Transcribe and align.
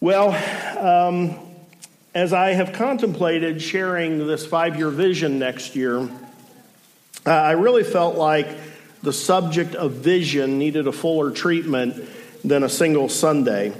Well, 0.00 0.28
um, 0.78 1.36
as 2.14 2.32
I 2.32 2.50
have 2.50 2.72
contemplated 2.72 3.60
sharing 3.60 4.28
this 4.28 4.46
five 4.46 4.76
year 4.76 4.90
vision 4.90 5.40
next 5.40 5.74
year, 5.74 6.08
I 7.26 7.52
really 7.52 7.82
felt 7.82 8.16
like 8.16 8.46
the 9.02 9.12
subject 9.12 9.74
of 9.74 9.94
vision 9.94 10.56
needed 10.56 10.86
a 10.86 10.92
fuller 10.92 11.32
treatment 11.32 11.96
than 12.44 12.62
a 12.62 12.68
single 12.68 13.08
Sunday. 13.08 13.72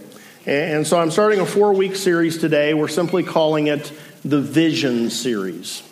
And 0.45 0.85
so 0.85 0.99
I'm 0.99 1.13
starting 1.13 1.39
a 1.39 1.47
four 1.47 1.73
week 1.73 1.95
series 1.95 2.39
today. 2.39 2.75
We're 2.75 2.89
simply 2.89 3.23
calling 3.23 3.69
it 3.69 3.93
the 4.25 4.41
Vision 4.41 5.11
Series. 5.11 5.88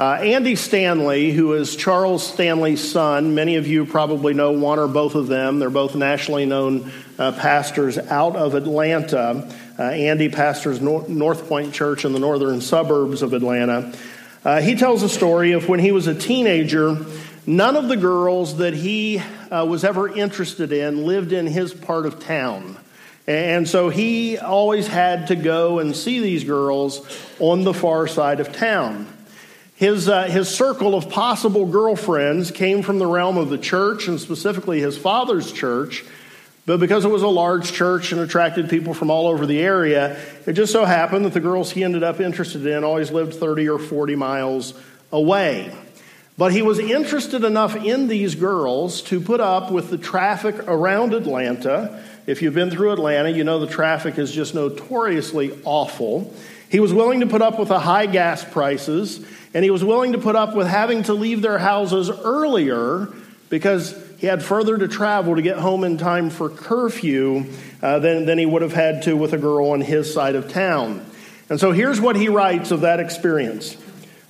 Uh, 0.00 0.14
Andy 0.14 0.56
Stanley, 0.56 1.30
who 1.30 1.52
is 1.52 1.76
Charles 1.76 2.26
Stanley's 2.26 2.80
son, 2.80 3.34
many 3.34 3.56
of 3.56 3.66
you 3.66 3.84
probably 3.84 4.32
know 4.32 4.52
one 4.52 4.78
or 4.78 4.88
both 4.88 5.14
of 5.14 5.26
them. 5.26 5.58
They're 5.58 5.68
both 5.68 5.94
nationally 5.94 6.46
known 6.46 6.90
uh, 7.18 7.32
pastors 7.32 7.98
out 7.98 8.34
of 8.34 8.54
Atlanta. 8.54 9.46
Uh, 9.78 9.82
Andy 9.82 10.30
pastors 10.30 10.80
Nor- 10.80 11.06
North 11.06 11.46
Point 11.48 11.74
Church 11.74 12.06
in 12.06 12.14
the 12.14 12.18
northern 12.18 12.62
suburbs 12.62 13.20
of 13.20 13.34
Atlanta. 13.34 13.92
Uh, 14.42 14.62
he 14.62 14.74
tells 14.74 15.02
a 15.02 15.08
story 15.10 15.52
of 15.52 15.68
when 15.68 15.80
he 15.80 15.92
was 15.92 16.06
a 16.06 16.14
teenager, 16.14 16.96
none 17.46 17.76
of 17.76 17.88
the 17.88 17.96
girls 17.98 18.56
that 18.56 18.72
he 18.72 19.18
uh, 19.50 19.66
was 19.66 19.84
ever 19.84 20.08
interested 20.08 20.72
in 20.72 21.04
lived 21.04 21.30
in 21.30 21.46
his 21.46 21.74
part 21.74 22.06
of 22.06 22.18
town. 22.20 22.78
And 23.26 23.68
so 23.68 23.90
he 23.90 24.38
always 24.38 24.86
had 24.86 25.26
to 25.26 25.36
go 25.36 25.78
and 25.78 25.94
see 25.94 26.20
these 26.20 26.44
girls 26.44 27.06
on 27.38 27.64
the 27.64 27.74
far 27.74 28.06
side 28.06 28.40
of 28.40 28.50
town. 28.50 29.06
His, 29.80 30.10
uh, 30.10 30.24
his 30.24 30.46
circle 30.46 30.94
of 30.94 31.08
possible 31.08 31.64
girlfriends 31.64 32.50
came 32.50 32.82
from 32.82 32.98
the 32.98 33.06
realm 33.06 33.38
of 33.38 33.48
the 33.48 33.56
church 33.56 34.08
and 34.08 34.20
specifically 34.20 34.78
his 34.78 34.98
father's 34.98 35.50
church. 35.50 36.04
But 36.66 36.80
because 36.80 37.06
it 37.06 37.08
was 37.08 37.22
a 37.22 37.28
large 37.28 37.72
church 37.72 38.12
and 38.12 38.20
attracted 38.20 38.68
people 38.68 38.92
from 38.92 39.10
all 39.10 39.26
over 39.26 39.46
the 39.46 39.58
area, 39.58 40.20
it 40.44 40.52
just 40.52 40.70
so 40.70 40.84
happened 40.84 41.24
that 41.24 41.32
the 41.32 41.40
girls 41.40 41.70
he 41.70 41.82
ended 41.82 42.02
up 42.02 42.20
interested 42.20 42.66
in 42.66 42.84
always 42.84 43.10
lived 43.10 43.32
30 43.36 43.70
or 43.70 43.78
40 43.78 44.16
miles 44.16 44.74
away. 45.12 45.74
But 46.36 46.52
he 46.52 46.60
was 46.60 46.78
interested 46.78 47.42
enough 47.42 47.74
in 47.74 48.06
these 48.06 48.34
girls 48.34 49.00
to 49.04 49.18
put 49.18 49.40
up 49.40 49.70
with 49.72 49.88
the 49.88 49.96
traffic 49.96 50.56
around 50.68 51.14
Atlanta. 51.14 52.04
If 52.26 52.42
you've 52.42 52.52
been 52.52 52.70
through 52.70 52.92
Atlanta, 52.92 53.30
you 53.30 53.44
know 53.44 53.58
the 53.58 53.66
traffic 53.66 54.18
is 54.18 54.30
just 54.30 54.54
notoriously 54.54 55.58
awful. 55.64 56.34
He 56.70 56.80
was 56.80 56.94
willing 56.94 57.20
to 57.20 57.26
put 57.26 57.42
up 57.42 57.58
with 57.58 57.68
the 57.68 57.80
high 57.80 58.06
gas 58.06 58.44
prices 58.44 59.24
and 59.52 59.64
he 59.64 59.70
was 59.70 59.82
willing 59.82 60.12
to 60.12 60.18
put 60.18 60.36
up 60.36 60.54
with 60.54 60.68
having 60.68 61.02
to 61.04 61.14
leave 61.14 61.42
their 61.42 61.58
houses 61.58 62.08
earlier 62.08 63.08
because 63.48 64.00
he 64.18 64.28
had 64.28 64.42
further 64.42 64.78
to 64.78 64.86
travel 64.86 65.34
to 65.34 65.42
get 65.42 65.58
home 65.58 65.82
in 65.82 65.98
time 65.98 66.30
for 66.30 66.48
curfew 66.48 67.46
uh, 67.82 67.98
than, 67.98 68.26
than 68.26 68.38
he 68.38 68.46
would 68.46 68.62
have 68.62 68.72
had 68.72 69.02
to 69.02 69.16
with 69.16 69.32
a 69.32 69.38
girl 69.38 69.70
on 69.70 69.80
his 69.80 70.12
side 70.12 70.36
of 70.36 70.52
town. 70.52 71.04
And 71.48 71.58
so 71.58 71.72
here's 71.72 72.00
what 72.00 72.14
he 72.14 72.28
writes 72.28 72.70
of 72.70 72.82
that 72.82 73.00
experience. 73.00 73.76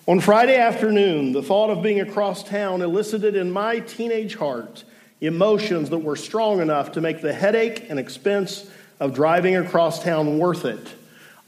On 0.08 0.20
Friday 0.20 0.56
afternoon, 0.56 1.32
the 1.32 1.42
thought 1.42 1.68
of 1.68 1.82
being 1.82 2.00
across 2.00 2.42
town 2.42 2.80
elicited 2.80 3.36
in 3.36 3.50
my 3.50 3.80
teenage 3.80 4.36
heart 4.36 4.84
emotions 5.20 5.90
that 5.90 5.98
were 5.98 6.16
strong 6.16 6.60
enough 6.62 6.92
to 6.92 7.02
make 7.02 7.20
the 7.20 7.34
headache 7.34 7.90
and 7.90 7.98
expense 7.98 8.70
of 8.98 9.14
driving 9.14 9.56
across 9.56 10.02
town 10.02 10.38
worth 10.38 10.64
it. 10.64 10.94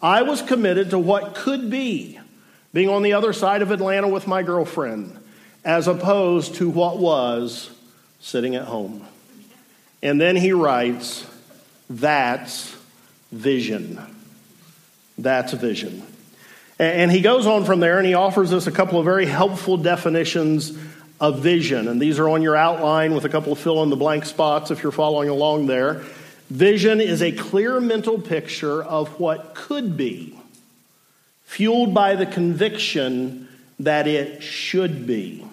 I 0.03 0.23
was 0.23 0.43
committed 0.43 0.91
to 0.91 0.99
what 0.99 1.35
could 1.35 1.71
be 1.71 2.19
being 2.73 2.89
on 2.89 3.03
the 3.03 3.13
other 3.13 3.33
side 3.33 3.63
of 3.63 3.71
Atlanta 3.71 4.09
with 4.09 4.27
my 4.27 4.43
girlfriend, 4.43 5.17
as 5.65 5.87
opposed 5.87 6.57
to 6.57 6.69
what 6.69 6.99
was 6.99 7.71
sitting 8.21 8.57
at 8.57 8.65
home. 8.65 9.07
And 10.03 10.21
then 10.21 10.35
he 10.35 10.53
writes, 10.53 11.25
That's 11.89 12.75
vision. 13.31 14.01
That's 15.19 15.53
vision. 15.53 16.03
And 16.79 17.13
he 17.13 17.21
goes 17.21 17.47
on 17.47 17.65
from 17.65 17.79
there 17.79 17.99
and 17.99 18.07
he 18.07 18.15
offers 18.15 18.53
us 18.53 18.67
a 18.67 18.73
couple 18.73 18.99
of 18.99 19.05
very 19.05 19.27
helpful 19.27 19.77
definitions 19.77 20.77
of 21.21 21.39
vision. 21.39 21.87
And 21.87 22.03
these 22.03 22.19
are 22.19 22.29
on 22.29 22.43
your 22.43 22.57
outline 22.57 23.15
with 23.15 23.25
a 23.25 23.29
couple 23.29 23.53
of 23.53 23.59
fill 23.61 23.85
in 23.85 23.91
the 23.91 23.97
blank 23.97 24.25
spots 24.25 24.73
if 24.73 24.83
you're 24.83 24.91
following 24.91 25.29
along 25.29 25.67
there. 25.67 26.03
Vision 26.53 27.01
is 27.01 27.23
a 27.23 27.33
clear 27.33 27.81
mental 27.81 28.19
picture 28.19 28.83
of 28.85 29.19
what 29.19 29.55
could 29.55 29.97
be 29.97 30.39
fueled 31.45 31.95
by 31.95 32.15
the 32.15 32.27
conviction 32.27 33.49
that 33.81 34.07
it 34.07 34.43
should 34.43 35.07
be. 35.07 35.47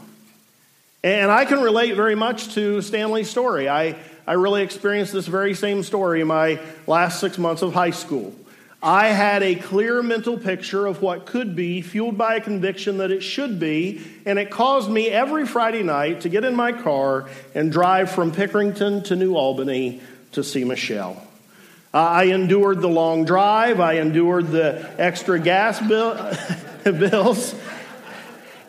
And 1.01 1.31
I 1.31 1.45
can 1.45 1.61
relate 1.61 1.95
very 1.95 2.15
much 2.15 2.53
to 2.55 2.81
Stanley's 2.81 3.29
story. 3.29 3.69
I, 3.69 3.95
I 4.27 4.33
really 4.33 4.61
experienced 4.61 5.13
this 5.13 5.25
very 5.25 5.53
same 5.53 5.83
story 5.83 6.19
in 6.19 6.27
my 6.27 6.59
last 6.85 7.21
six 7.21 7.37
months 7.37 7.61
of 7.61 7.73
high 7.73 7.91
school. 7.91 8.35
I 8.83 9.07
had 9.07 9.41
a 9.41 9.55
clear 9.55 10.03
mental 10.03 10.37
picture 10.37 10.85
of 10.85 11.01
what 11.01 11.25
could 11.25 11.55
be, 11.55 11.81
fueled 11.81 12.17
by 12.17 12.35
a 12.35 12.41
conviction 12.41 12.97
that 12.97 13.09
it 13.09 13.21
should 13.21 13.57
be, 13.57 14.01
and 14.25 14.37
it 14.37 14.51
caused 14.51 14.89
me 14.89 15.07
every 15.07 15.45
Friday 15.45 15.81
night 15.81 16.21
to 16.21 16.29
get 16.29 16.43
in 16.43 16.57
my 16.57 16.73
car 16.73 17.29
and 17.55 17.71
drive 17.71 18.11
from 18.11 18.33
Pickerington 18.33 19.05
to 19.05 19.15
New 19.15 19.35
Albany 19.35 20.01
to 20.33 20.43
see 20.43 20.63
Michelle. 20.63 21.25
I 21.93 22.25
endured 22.25 22.81
the 22.81 22.87
long 22.87 23.25
drive. 23.25 23.79
I 23.79 23.93
endured 23.93 24.51
the 24.51 24.89
extra 24.99 25.39
gas 25.39 25.79
bill, 25.79 26.13
bills. 26.83 27.55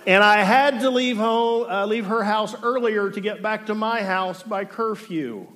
And 0.06 0.24
I 0.24 0.42
had 0.42 0.80
to 0.80 0.90
leave, 0.90 1.18
home, 1.18 1.66
uh, 1.68 1.84
leave 1.84 2.06
her 2.06 2.24
house 2.24 2.54
earlier 2.62 3.10
to 3.10 3.20
get 3.20 3.42
back 3.42 3.66
to 3.66 3.74
my 3.74 4.02
house 4.02 4.42
by 4.42 4.64
curfew. 4.64 5.46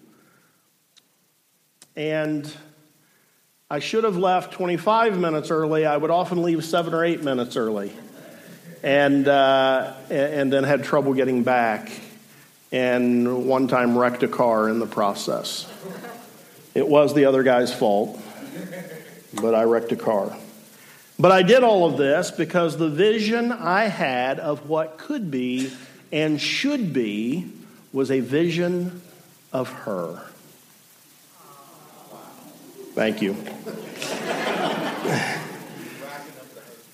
And 1.96 2.52
I 3.70 3.78
should 3.78 4.04
have 4.04 4.18
left 4.18 4.52
25 4.52 5.18
minutes 5.18 5.50
early. 5.50 5.86
I 5.86 5.96
would 5.96 6.10
often 6.10 6.42
leave 6.42 6.62
seven 6.64 6.92
or 6.92 7.02
eight 7.02 7.22
minutes 7.22 7.56
early. 7.56 7.92
And, 8.82 9.26
uh, 9.26 9.94
and 10.10 10.52
then 10.52 10.64
had 10.64 10.84
trouble 10.84 11.14
getting 11.14 11.42
back. 11.42 11.90
And 12.70 13.46
one 13.46 13.68
time 13.68 13.96
wrecked 13.96 14.22
a 14.22 14.28
car 14.28 14.68
in 14.68 14.78
the 14.78 14.86
process. 14.86 15.66
It 16.74 16.88
was 16.88 17.14
the 17.14 17.26
other 17.26 17.42
guy's 17.44 17.72
fault, 17.72 18.20
but 19.32 19.54
I 19.54 19.62
wrecked 19.62 19.92
a 19.92 19.96
car. 19.96 20.36
But 21.18 21.30
I 21.30 21.42
did 21.42 21.62
all 21.62 21.86
of 21.86 21.96
this 21.96 22.32
because 22.32 22.76
the 22.76 22.88
vision 22.88 23.52
I 23.52 23.84
had 23.84 24.40
of 24.40 24.68
what 24.68 24.98
could 24.98 25.30
be 25.30 25.72
and 26.10 26.40
should 26.40 26.92
be 26.92 27.50
was 27.92 28.10
a 28.10 28.18
vision 28.18 29.00
of 29.52 29.70
her. 29.70 30.20
Thank 32.94 33.22
you. 33.22 33.36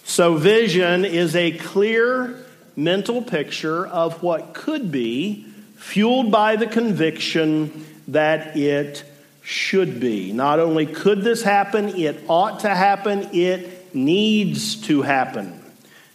so, 0.05 0.37
vision 0.37 1.07
is 1.07 1.35
a 1.35 1.53
clear 1.53 2.45
mental 2.77 3.23
picture 3.23 3.87
of 3.87 4.23
what 4.23 4.53
could 4.53 4.93
be, 4.93 5.47
fueled 5.77 6.31
by 6.31 6.57
the 6.57 6.67
conviction 6.67 7.87
that 8.09 8.57
it 8.57 9.05
should 9.51 9.99
be. 9.99 10.33
Not 10.33 10.61
only 10.61 10.87
could 10.87 11.23
this 11.23 11.43
happen, 11.43 11.89
it 11.97 12.23
ought 12.29 12.61
to 12.61 12.69
happen, 12.69 13.31
it 13.33 13.93
needs 13.93 14.77
to 14.83 15.03
happen. 15.03 15.61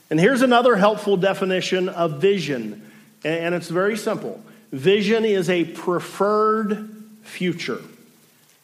And 0.09 0.18
here's 0.18 0.41
another 0.41 0.78
helpful 0.78 1.18
definition 1.18 1.90
of 1.90 2.22
vision, 2.22 2.90
and 3.25 3.53
it's 3.53 3.68
very 3.68 3.97
simple 3.97 4.41
vision 4.72 5.25
is 5.25 5.50
a 5.50 5.66
preferred 5.66 6.90
future. 7.23 7.81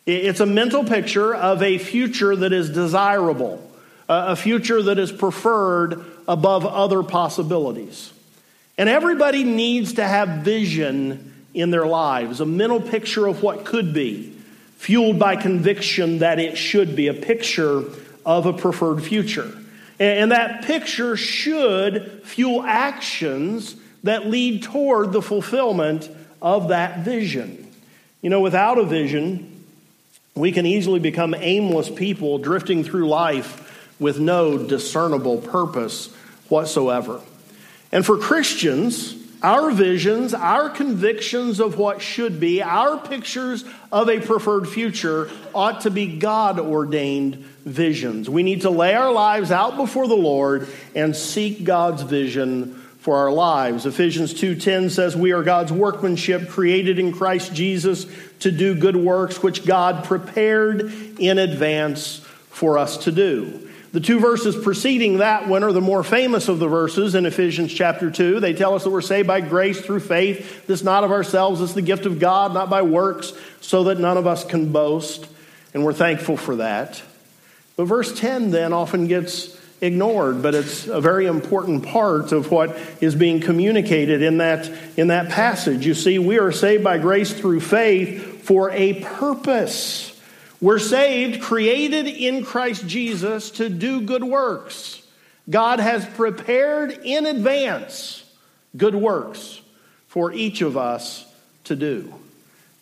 It's 0.06 0.40
a 0.40 0.46
mental 0.46 0.84
picture 0.84 1.36
of 1.36 1.62
a 1.62 1.78
future 1.78 2.36
that 2.36 2.54
is 2.54 2.70
desirable, 2.70 3.62
a 4.10 4.36
future 4.36 4.82
that 4.84 4.98
is 5.00 5.12
preferred 5.12 6.04
above 6.28 6.66
other 6.66 7.04
possibilities. 7.04 8.12
And 8.78 8.90
everybody 8.90 9.44
needs 9.44 9.94
to 9.94 10.08
have 10.08 10.44
vision 10.44 11.46
in 11.54 11.72
their 11.72 11.86
lives, 11.86 12.40
a 12.42 12.46
mental 12.46 12.82
picture 12.82 13.28
of 13.28 13.44
what 13.44 13.66
could 13.66 13.94
be 13.94 14.31
fueled 14.82 15.20
by 15.20 15.36
conviction 15.36 16.18
that 16.20 16.40
it 16.40 16.58
should 16.58 16.96
be 16.96 17.08
a 17.08 17.14
picture 17.14 17.84
of 18.26 18.48
a 18.48 18.52
preferred 18.52 19.04
future. 19.04 19.56
And 20.00 20.32
that 20.32 20.64
picture 20.64 21.16
should 21.16 22.24
fuel 22.24 22.64
actions 22.64 23.76
that 24.02 24.26
lead 24.26 24.64
toward 24.64 25.12
the 25.12 25.22
fulfillment 25.22 26.10
of 26.42 26.70
that 26.70 27.06
vision. 27.06 27.72
You 28.24 28.32
know, 28.32 28.40
without 28.40 28.80
a 28.80 28.84
vision, 28.84 29.64
we 30.34 30.52
can 30.52 30.66
easily 30.66 31.00
become 31.00 31.36
aimless 31.36 31.88
people 31.88 32.40
drifting 32.40 32.84
through 32.84 33.08
life 33.08 33.94
with 34.00 34.20
no 34.20 34.58
discernible 34.58 35.38
purpose 35.38 36.12
whatsoever. 36.50 37.22
And 37.92 38.04
for 38.04 38.18
Christians, 38.18 39.14
our 39.44 39.72
visions, 39.72 40.34
our 40.34 40.70
convictions 40.70 41.60
of 41.60 41.78
what 41.78 42.02
should 42.02 42.40
be, 42.40 42.62
our 42.62 42.98
pictures 42.98 43.66
of 43.92 44.10
a 44.10 44.20
preferred 44.20 44.68
future 44.68 45.30
ought 45.54 45.82
to 45.82 45.90
be 45.90 46.18
God 46.20 46.60
ordained 46.60 47.36
visions. 47.66 48.30
We 48.30 48.44
need 48.44 48.62
to 48.62 48.70
lay 48.70 48.94
our 48.94 49.12
lives 49.12 49.52
out 49.52 49.78
before 49.78 50.08
the 50.08 50.16
Lord 50.16 50.68
and 50.96 51.16
seek 51.16 51.64
God's 51.64 52.04
vision 52.04 52.76
for 53.00 53.18
our 53.18 53.32
lives. 53.32 53.88
Ephesians 53.88 54.32
2:10 54.34 54.92
says 54.92 55.16
we 55.16 55.32
are 55.32 55.42
God's 55.42 55.72
workmanship 55.72 56.50
created 56.50 57.00
in 57.00 57.12
Christ 57.12 57.52
Jesus 57.54 58.06
to 58.42 58.52
do 58.52 58.76
good 58.76 58.96
works 58.96 59.42
which 59.42 59.66
God 59.66 60.04
prepared 60.04 60.92
in 61.18 61.40
advance 61.40 62.22
for 62.52 62.78
us 62.78 62.98
to 62.98 63.12
do. 63.12 63.68
The 63.92 64.00
two 64.00 64.22
verses 64.22 64.56
preceding 64.56 65.18
that 65.18 65.50
one 65.50 65.64
are 65.66 65.74
the 65.74 65.82
more 65.82 66.04
famous 66.04 66.48
of 66.48 66.60
the 66.60 66.68
verses 66.68 67.14
in 67.14 67.26
Ephesians 67.26 67.74
chapter 67.74 68.10
2. 68.10 68.40
They 68.40 68.54
tell 68.54 68.74
us 68.74 68.86
that 68.86 68.90
we're 68.90 69.02
saved 69.02 69.28
by 69.28 69.42
grace 69.42 69.82
through 69.82 70.00
faith. 70.00 70.66
This 70.66 70.82
not 70.82 71.04
of 71.04 71.12
ourselves, 71.12 71.60
it's 71.60 71.74
the 71.74 71.82
gift 71.82 72.06
of 72.06 72.18
God, 72.18 72.54
not 72.54 72.70
by 72.70 72.84
works, 72.84 73.34
so 73.60 73.86
that 73.86 74.00
none 74.00 74.18
of 74.18 74.28
us 74.28 74.46
can 74.46 74.72
boast. 74.72 75.28
And 75.74 75.84
we're 75.84 75.92
thankful 75.92 76.38
for 76.38 76.58
that. 76.58 77.02
But 77.76 77.86
verse 77.86 78.18
10 78.18 78.52
then 78.52 78.72
often 78.72 79.08
gets 79.08 79.60
ignored, 79.82 80.42
but 80.42 80.56
it's 80.56 80.88
a 80.88 81.02
very 81.02 81.26
important 81.26 81.86
part 81.86 82.32
of 82.32 82.50
what 82.50 82.78
is 83.02 83.16
being 83.16 83.42
communicated 83.42 84.22
in 84.22 84.38
that, 84.38 84.72
in 84.96 85.08
that 85.08 85.30
passage. 85.30 85.86
You 85.86 85.96
see, 85.96 86.18
we 86.18 86.40
are 86.40 86.52
saved 86.54 86.84
by 86.84 86.98
grace 86.98 87.34
through 87.34 87.60
faith 87.60 88.44
for 88.44 88.72
a 88.72 89.02
purpose. 89.02 90.11
We're 90.62 90.80
saved, 90.80 91.42
created 91.42 92.08
in 92.08 92.46
Christ 92.46 92.86
Jesus 92.88 93.50
to 93.52 93.68
do 93.68 94.02
good 94.02 94.24
works. 94.24 95.02
God 95.50 95.80
has 95.80 96.06
prepared 96.06 96.92
in 97.04 97.26
advance 97.26 98.24
good 98.78 98.96
works 98.96 99.60
for 100.08 100.32
each 100.32 100.62
of 100.62 100.78
us 100.78 101.26
to 101.66 101.76
do. 101.76 102.14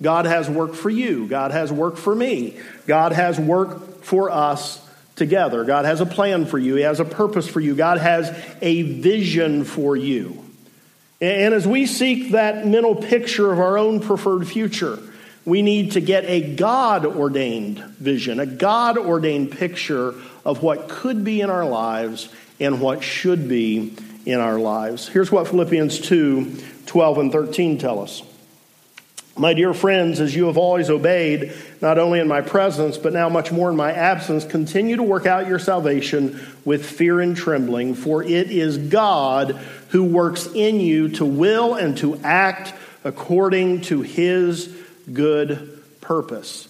God 0.01 0.25
has 0.25 0.49
work 0.49 0.73
for 0.75 0.89
you. 0.89 1.27
God 1.27 1.51
has 1.51 1.71
work 1.71 1.95
for 1.95 2.13
me. 2.13 2.59
God 2.85 3.13
has 3.13 3.39
work 3.39 4.03
for 4.03 4.29
us 4.29 4.85
together. 5.15 5.63
God 5.63 5.85
has 5.85 6.01
a 6.01 6.05
plan 6.05 6.45
for 6.45 6.57
you. 6.57 6.75
He 6.75 6.83
has 6.83 6.99
a 6.99 7.05
purpose 7.05 7.47
for 7.47 7.59
you. 7.59 7.75
God 7.75 7.97
has 7.97 8.29
a 8.61 8.81
vision 8.81 9.63
for 9.63 9.95
you. 9.95 10.43
And 11.21 11.53
as 11.53 11.67
we 11.67 11.85
seek 11.85 12.31
that 12.31 12.65
mental 12.65 12.95
picture 12.95 13.51
of 13.51 13.59
our 13.59 13.77
own 13.77 13.99
preferred 13.99 14.47
future, 14.47 14.99
we 15.49 15.63
need 15.63 15.93
to 15.93 15.99
get 15.99 16.25
a 16.25 16.55
God 16.55 17.05
ordained 17.05 17.79
vision, 17.79 18.39
a 18.39 18.45
God 18.45 18.97
ordained 18.97 19.51
picture 19.51 20.13
of 20.45 20.61
what 20.61 20.87
could 20.87 21.23
be 21.23 21.41
in 21.41 21.49
our 21.49 21.65
lives 21.65 22.29
and 22.59 22.79
what 22.79 23.03
should 23.03 23.49
be 23.49 23.95
in 24.25 24.39
our 24.39 24.59
lives. 24.59 25.07
Here's 25.07 25.31
what 25.31 25.47
Philippians 25.47 25.99
2 25.99 26.55
12 26.85 27.17
and 27.17 27.31
13 27.31 27.77
tell 27.77 27.99
us. 27.99 28.23
My 29.37 29.53
dear 29.53 29.73
friends, 29.73 30.19
as 30.19 30.35
you 30.35 30.47
have 30.47 30.57
always 30.57 30.89
obeyed, 30.89 31.53
not 31.81 31.97
only 31.97 32.19
in 32.19 32.27
my 32.27 32.41
presence, 32.41 32.97
but 32.97 33.13
now 33.13 33.29
much 33.29 33.51
more 33.51 33.69
in 33.69 33.75
my 33.75 33.93
absence, 33.93 34.43
continue 34.43 34.97
to 34.97 35.03
work 35.03 35.25
out 35.25 35.47
your 35.47 35.59
salvation 35.59 36.39
with 36.65 36.85
fear 36.85 37.21
and 37.21 37.37
trembling, 37.37 37.93
for 37.93 38.21
it 38.21 38.51
is 38.51 38.77
God 38.77 39.51
who 39.89 40.03
works 40.03 40.47
in 40.47 40.79
you 40.79 41.09
to 41.09 41.25
will 41.25 41.75
and 41.75 41.97
to 41.99 42.17
act 42.17 42.73
according 43.03 43.81
to 43.81 44.01
his 44.01 44.75
good 45.13 45.81
purpose. 46.01 46.67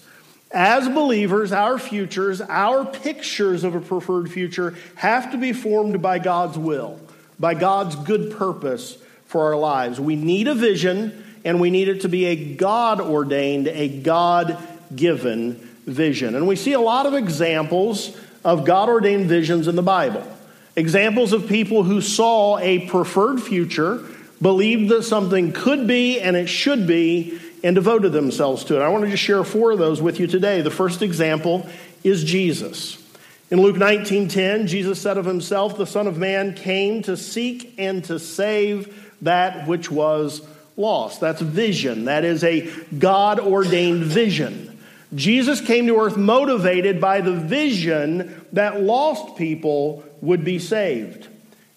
As 0.52 0.88
believers, 0.88 1.52
our 1.52 1.78
futures, 1.78 2.40
our 2.40 2.84
pictures 2.84 3.62
of 3.62 3.74
a 3.74 3.80
preferred 3.80 4.30
future 4.30 4.74
have 4.96 5.30
to 5.32 5.38
be 5.38 5.52
formed 5.52 6.02
by 6.02 6.18
God's 6.18 6.58
will, 6.58 6.98
by 7.38 7.54
God's 7.54 7.94
good 7.94 8.32
purpose 8.36 8.98
for 9.26 9.44
our 9.44 9.56
lives. 9.56 10.00
We 10.00 10.16
need 10.16 10.48
a 10.48 10.54
vision, 10.54 11.24
and 11.44 11.60
we 11.60 11.70
need 11.70 11.88
it 11.88 12.00
to 12.00 12.08
be 12.08 12.26
a 12.26 12.54
God 12.54 13.00
ordained, 13.00 13.68
a 13.68 13.88
God 13.88 14.58
given 14.94 15.54
vision. 15.86 16.34
And 16.34 16.48
we 16.48 16.56
see 16.56 16.72
a 16.72 16.80
lot 16.80 17.06
of 17.06 17.14
examples 17.14 18.16
of 18.44 18.64
God 18.64 18.88
ordained 18.88 19.26
visions 19.26 19.68
in 19.68 19.76
the 19.76 19.82
Bible. 19.82 20.26
Examples 20.74 21.32
of 21.32 21.46
people 21.46 21.84
who 21.84 22.00
saw 22.00 22.58
a 22.58 22.88
preferred 22.88 23.40
future, 23.40 24.04
believed 24.42 24.88
that 24.88 25.02
something 25.02 25.52
could 25.52 25.86
be 25.86 26.20
and 26.20 26.36
it 26.36 26.48
should 26.48 26.86
be, 26.86 27.38
and 27.62 27.74
devoted 27.74 28.12
themselves 28.12 28.64
to 28.64 28.76
it. 28.76 28.82
I 28.82 28.88
want 28.88 29.04
to 29.04 29.10
just 29.10 29.22
share 29.22 29.44
four 29.44 29.72
of 29.72 29.78
those 29.78 30.00
with 30.00 30.18
you 30.20 30.26
today. 30.26 30.62
The 30.62 30.70
first 30.70 31.02
example 31.02 31.66
is 32.02 32.24
Jesus. 32.24 32.96
In 33.50 33.60
Luke 33.60 33.76
19:10, 33.76 34.66
Jesus 34.66 35.00
said 35.00 35.18
of 35.18 35.24
himself, 35.24 35.76
"The 35.76 35.86
Son 35.86 36.06
of 36.06 36.16
Man 36.16 36.54
came 36.54 37.02
to 37.02 37.16
seek 37.16 37.74
and 37.78 38.04
to 38.04 38.18
save 38.18 38.88
that 39.22 39.66
which 39.66 39.90
was 39.90 40.42
lost." 40.76 41.20
That's 41.20 41.42
vision. 41.42 42.04
That 42.04 42.24
is 42.24 42.44
a 42.44 42.68
God-ordained 42.98 44.04
vision. 44.04 44.78
Jesus 45.14 45.60
came 45.60 45.88
to 45.88 46.00
earth 46.00 46.16
motivated 46.16 47.00
by 47.00 47.20
the 47.20 47.32
vision 47.32 48.40
that 48.52 48.80
lost 48.80 49.36
people 49.36 50.04
would 50.20 50.44
be 50.44 50.60
saved. 50.60 51.26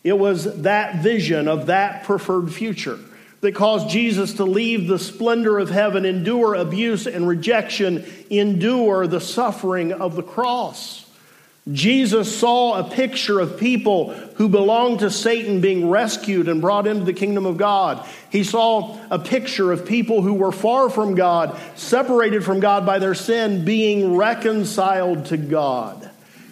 It 0.03 0.19
was 0.19 0.43
that 0.61 1.01
vision 1.01 1.47
of 1.47 1.65
that 1.65 2.03
preferred 2.03 2.53
future 2.53 2.99
that 3.43 3.55
caused 3.55 3.89
Jesus 3.89 4.35
to 4.35 4.45
leave 4.45 4.87
the 4.87 4.97
splendor 4.97 5.59
of 5.59 5.69
heaven, 5.69 6.05
endure 6.05 6.55
abuse 6.55 7.05
and 7.05 7.27
rejection, 7.27 8.05
endure 8.29 9.05
the 9.05 9.19
suffering 9.19 9.91
of 9.91 10.15
the 10.15 10.23
cross. 10.23 11.05
Jesus 11.69 12.33
saw 12.33 12.79
a 12.79 12.89
picture 12.89 13.41
of 13.41 13.57
people 13.57 14.13
who 14.35 14.47
belonged 14.47 14.99
to 14.99 15.11
Satan 15.11 15.59
being 15.59 15.89
rescued 15.89 16.47
and 16.47 16.61
brought 16.61 16.87
into 16.87 17.03
the 17.03 17.11
kingdom 17.11 17.45
of 17.45 17.57
God. 17.57 18.07
He 18.29 18.45
saw 18.45 18.97
a 19.09 19.19
picture 19.19 19.73
of 19.73 19.85
people 19.85 20.21
who 20.21 20.35
were 20.35 20.53
far 20.53 20.89
from 20.89 21.13
God, 21.13 21.59
separated 21.75 22.45
from 22.45 22.61
God 22.61 22.85
by 22.85 22.99
their 22.99 23.13
sin, 23.13 23.65
being 23.65 24.15
reconciled 24.15 25.25
to 25.27 25.37
God. 25.37 26.09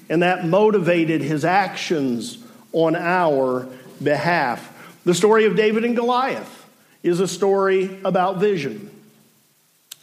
And 0.10 0.24
that 0.24 0.46
motivated 0.46 1.22
his 1.22 1.46
actions 1.46 2.38
on 2.74 2.98
our 2.98 3.66
behalf. 4.04 4.68
The 5.06 5.14
story 5.14 5.46
of 5.46 5.56
David 5.56 5.86
and 5.86 5.96
Goliath 5.96 6.61
is 7.04 7.20
a 7.20 7.28
story 7.28 8.00
about 8.04 8.38
vision. 8.38 8.90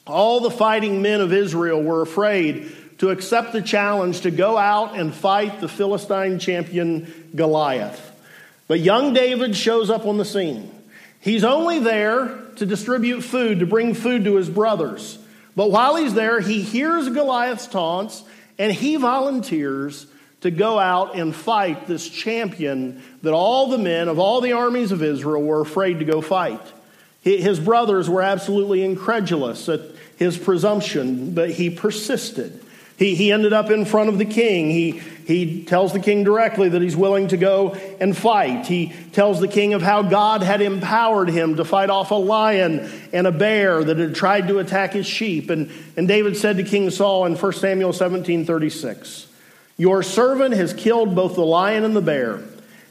All 0.06 0.40
the 0.40 0.50
fighting 0.50 1.02
men 1.02 1.20
of 1.20 1.32
Israel 1.32 1.82
were 1.82 2.02
afraid 2.02 2.72
to 2.98 3.10
accept 3.10 3.52
the 3.52 3.62
challenge 3.62 4.22
to 4.22 4.30
go 4.30 4.56
out 4.56 4.98
and 4.98 5.14
fight 5.14 5.60
the 5.60 5.68
Philistine 5.68 6.38
champion 6.38 7.30
Goliath. 7.34 8.04
But 8.66 8.80
young 8.80 9.14
David 9.14 9.56
shows 9.56 9.90
up 9.90 10.06
on 10.06 10.16
the 10.16 10.24
scene. 10.24 10.70
He's 11.20 11.44
only 11.44 11.78
there 11.78 12.28
to 12.56 12.66
distribute 12.66 13.22
food, 13.22 13.60
to 13.60 13.66
bring 13.66 13.94
food 13.94 14.24
to 14.24 14.36
his 14.36 14.48
brothers. 14.48 15.18
But 15.54 15.70
while 15.70 15.96
he's 15.96 16.14
there, 16.14 16.40
he 16.40 16.62
hears 16.62 17.08
Goliath's 17.08 17.66
taunts 17.66 18.22
and 18.58 18.72
he 18.72 18.96
volunteers 18.96 20.06
to 20.40 20.50
go 20.50 20.78
out 20.78 21.16
and 21.16 21.34
fight 21.34 21.86
this 21.86 22.08
champion 22.08 23.02
that 23.22 23.32
all 23.32 23.68
the 23.68 23.78
men 23.78 24.08
of 24.08 24.18
all 24.18 24.40
the 24.40 24.52
armies 24.52 24.92
of 24.92 25.02
Israel 25.02 25.42
were 25.42 25.60
afraid 25.60 25.98
to 25.98 26.04
go 26.04 26.20
fight. 26.20 26.60
His 27.22 27.58
brothers 27.60 28.08
were 28.08 28.22
absolutely 28.22 28.84
incredulous 28.84 29.68
at 29.68 29.80
his 30.16 30.38
presumption, 30.38 31.34
but 31.34 31.50
he 31.50 31.70
persisted. 31.70 32.64
He, 32.98 33.14
he 33.14 33.30
ended 33.30 33.52
up 33.52 33.70
in 33.70 33.84
front 33.84 34.08
of 34.08 34.18
the 34.18 34.24
king. 34.24 34.70
He, 34.70 35.00
he 35.24 35.62
tells 35.62 35.92
the 35.92 36.00
king 36.00 36.24
directly 36.24 36.70
that 36.70 36.82
he's 36.82 36.96
willing 36.96 37.28
to 37.28 37.36
go 37.36 37.74
and 38.00 38.16
fight. 38.16 38.66
He 38.66 38.92
tells 39.12 39.38
the 39.38 39.46
king 39.46 39.72
of 39.74 39.82
how 39.82 40.02
God 40.02 40.42
had 40.42 40.60
empowered 40.60 41.28
him 41.28 41.56
to 41.56 41.64
fight 41.64 41.90
off 41.90 42.10
a 42.10 42.16
lion 42.16 42.90
and 43.12 43.26
a 43.26 43.32
bear 43.32 43.84
that 43.84 43.98
had 43.98 44.16
tried 44.16 44.48
to 44.48 44.58
attack 44.58 44.94
his 44.94 45.06
sheep. 45.06 45.48
And, 45.48 45.70
and 45.96 46.08
David 46.08 46.36
said 46.36 46.56
to 46.56 46.64
King 46.64 46.90
Saul 46.90 47.26
in 47.26 47.36
1 47.36 47.52
Samuel 47.52 47.92
17 47.92 48.44
36, 48.44 49.28
Your 49.76 50.02
servant 50.02 50.54
has 50.54 50.72
killed 50.74 51.14
both 51.14 51.36
the 51.36 51.44
lion 51.44 51.84
and 51.84 51.94
the 51.94 52.02
bear. 52.02 52.42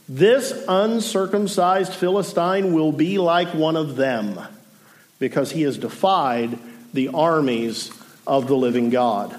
This 0.09 0.53
uncircumcised 0.67 1.93
Philistine 1.93 2.73
will 2.73 2.91
be 2.91 3.17
like 3.17 3.53
one 3.53 3.75
of 3.75 3.95
them 3.95 4.39
because 5.19 5.51
he 5.51 5.63
has 5.63 5.77
defied 5.77 6.57
the 6.93 7.09
armies 7.09 7.91
of 8.25 8.47
the 8.47 8.55
living 8.55 8.89
God. 8.89 9.35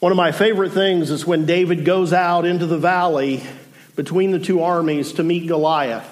One 0.00 0.12
of 0.12 0.16
my 0.16 0.32
favorite 0.32 0.72
things 0.72 1.10
is 1.10 1.24
when 1.24 1.46
David 1.46 1.84
goes 1.84 2.12
out 2.12 2.44
into 2.44 2.66
the 2.66 2.76
valley 2.76 3.42
between 3.96 4.30
the 4.30 4.38
two 4.38 4.62
armies 4.62 5.12
to 5.14 5.22
meet 5.22 5.46
Goliath. 5.46 6.08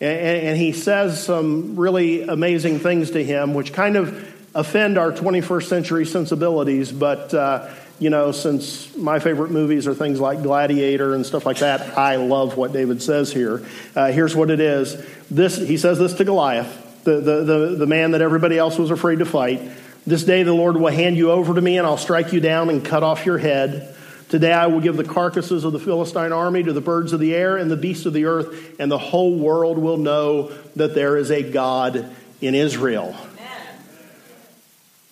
And, 0.00 0.56
he 0.56 0.72
says 0.72 1.24
some 1.24 1.76
really 1.76 2.22
amazing 2.22 2.78
things 2.78 3.12
to 3.12 3.24
him, 3.24 3.54
which 3.54 3.72
kind 3.72 3.96
of 3.96 4.34
offend 4.54 4.96
our 4.96 5.12
21st 5.12 5.64
century 5.64 6.06
sensibilities, 6.06 6.92
but 6.92 7.34
uh, 7.34 7.68
you 7.98 8.10
know, 8.10 8.30
since 8.30 8.96
my 8.96 9.18
favorite 9.18 9.50
movies 9.50 9.86
are 9.86 9.94
things 9.94 10.20
like 10.20 10.42
Gladiator 10.42 11.14
and 11.14 11.26
stuff 11.26 11.44
like 11.44 11.58
that, 11.58 11.98
I 11.98 12.16
love 12.16 12.56
what 12.56 12.72
David 12.72 13.02
says 13.02 13.32
here. 13.32 13.66
Uh, 13.96 14.12
here's 14.12 14.36
what 14.36 14.50
it 14.50 14.60
is. 14.60 15.04
This 15.30 15.56
he 15.56 15.76
says 15.76 15.98
this 15.98 16.14
to 16.14 16.24
Goliath, 16.24 17.04
the, 17.04 17.20
the, 17.20 17.44
the, 17.44 17.76
the 17.76 17.86
man 17.86 18.12
that 18.12 18.22
everybody 18.22 18.56
else 18.56 18.78
was 18.78 18.90
afraid 18.90 19.18
to 19.18 19.24
fight. 19.24 19.62
This 20.06 20.24
day 20.24 20.42
the 20.42 20.52
Lord 20.52 20.76
will 20.76 20.92
hand 20.92 21.16
you 21.16 21.30
over 21.32 21.54
to 21.54 21.60
me, 21.60 21.76
and 21.76 21.86
I'll 21.86 21.96
strike 21.96 22.32
you 22.32 22.40
down 22.40 22.70
and 22.70 22.84
cut 22.84 23.02
off 23.02 23.26
your 23.26 23.38
head. 23.38 23.94
Today 24.28 24.52
I 24.52 24.66
will 24.66 24.80
give 24.80 24.96
the 24.96 25.04
carcasses 25.04 25.64
of 25.64 25.72
the 25.72 25.80
Philistine 25.80 26.32
army 26.32 26.62
to 26.62 26.72
the 26.72 26.80
birds 26.80 27.12
of 27.12 27.20
the 27.20 27.34
air 27.34 27.56
and 27.56 27.70
the 27.70 27.76
beasts 27.76 28.06
of 28.06 28.12
the 28.12 28.26
earth, 28.26 28.78
and 28.78 28.90
the 28.90 28.98
whole 28.98 29.36
world 29.36 29.76
will 29.76 29.96
know 29.96 30.52
that 30.76 30.94
there 30.94 31.16
is 31.16 31.30
a 31.30 31.42
God 31.42 32.14
in 32.40 32.54
Israel. 32.54 33.16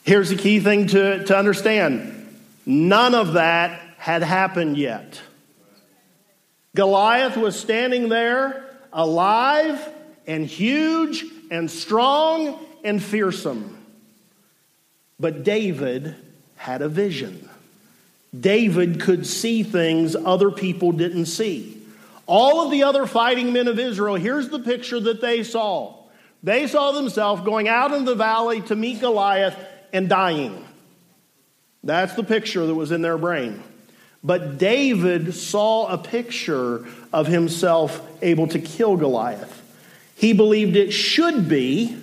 Here's 0.04 0.28
the 0.28 0.36
key 0.36 0.60
thing 0.60 0.86
to, 0.88 1.24
to 1.24 1.36
understand 1.36 2.15
None 2.66 3.14
of 3.14 3.34
that 3.34 3.80
had 3.96 4.22
happened 4.22 4.76
yet. 4.76 5.20
Goliath 6.74 7.36
was 7.36 7.58
standing 7.58 8.08
there 8.08 8.68
alive 8.92 9.80
and 10.26 10.44
huge 10.44 11.24
and 11.50 11.70
strong 11.70 12.58
and 12.84 13.02
fearsome. 13.02 13.78
But 15.18 15.44
David 15.44 16.16
had 16.56 16.82
a 16.82 16.88
vision. 16.88 17.48
David 18.38 19.00
could 19.00 19.26
see 19.26 19.62
things 19.62 20.16
other 20.16 20.50
people 20.50 20.92
didn't 20.92 21.26
see. 21.26 21.80
All 22.26 22.64
of 22.64 22.72
the 22.72 22.82
other 22.82 23.06
fighting 23.06 23.52
men 23.52 23.68
of 23.68 23.78
Israel, 23.78 24.16
here's 24.16 24.48
the 24.48 24.58
picture 24.58 24.98
that 24.98 25.20
they 25.20 25.44
saw. 25.44 25.94
They 26.42 26.66
saw 26.66 26.92
themselves 26.92 27.42
going 27.42 27.68
out 27.68 27.92
in 27.92 28.04
the 28.04 28.16
valley 28.16 28.60
to 28.62 28.76
meet 28.76 29.00
Goliath 29.00 29.56
and 29.92 30.08
dying. 30.08 30.65
That's 31.86 32.14
the 32.14 32.24
picture 32.24 32.66
that 32.66 32.74
was 32.74 32.90
in 32.90 33.00
their 33.00 33.16
brain. 33.16 33.62
But 34.22 34.58
David 34.58 35.34
saw 35.34 35.86
a 35.86 35.96
picture 35.96 36.84
of 37.12 37.28
himself 37.28 38.04
able 38.22 38.48
to 38.48 38.58
kill 38.58 38.96
Goliath. 38.96 39.62
He 40.16 40.32
believed 40.32 40.74
it 40.74 40.90
should 40.90 41.48
be 41.48 41.96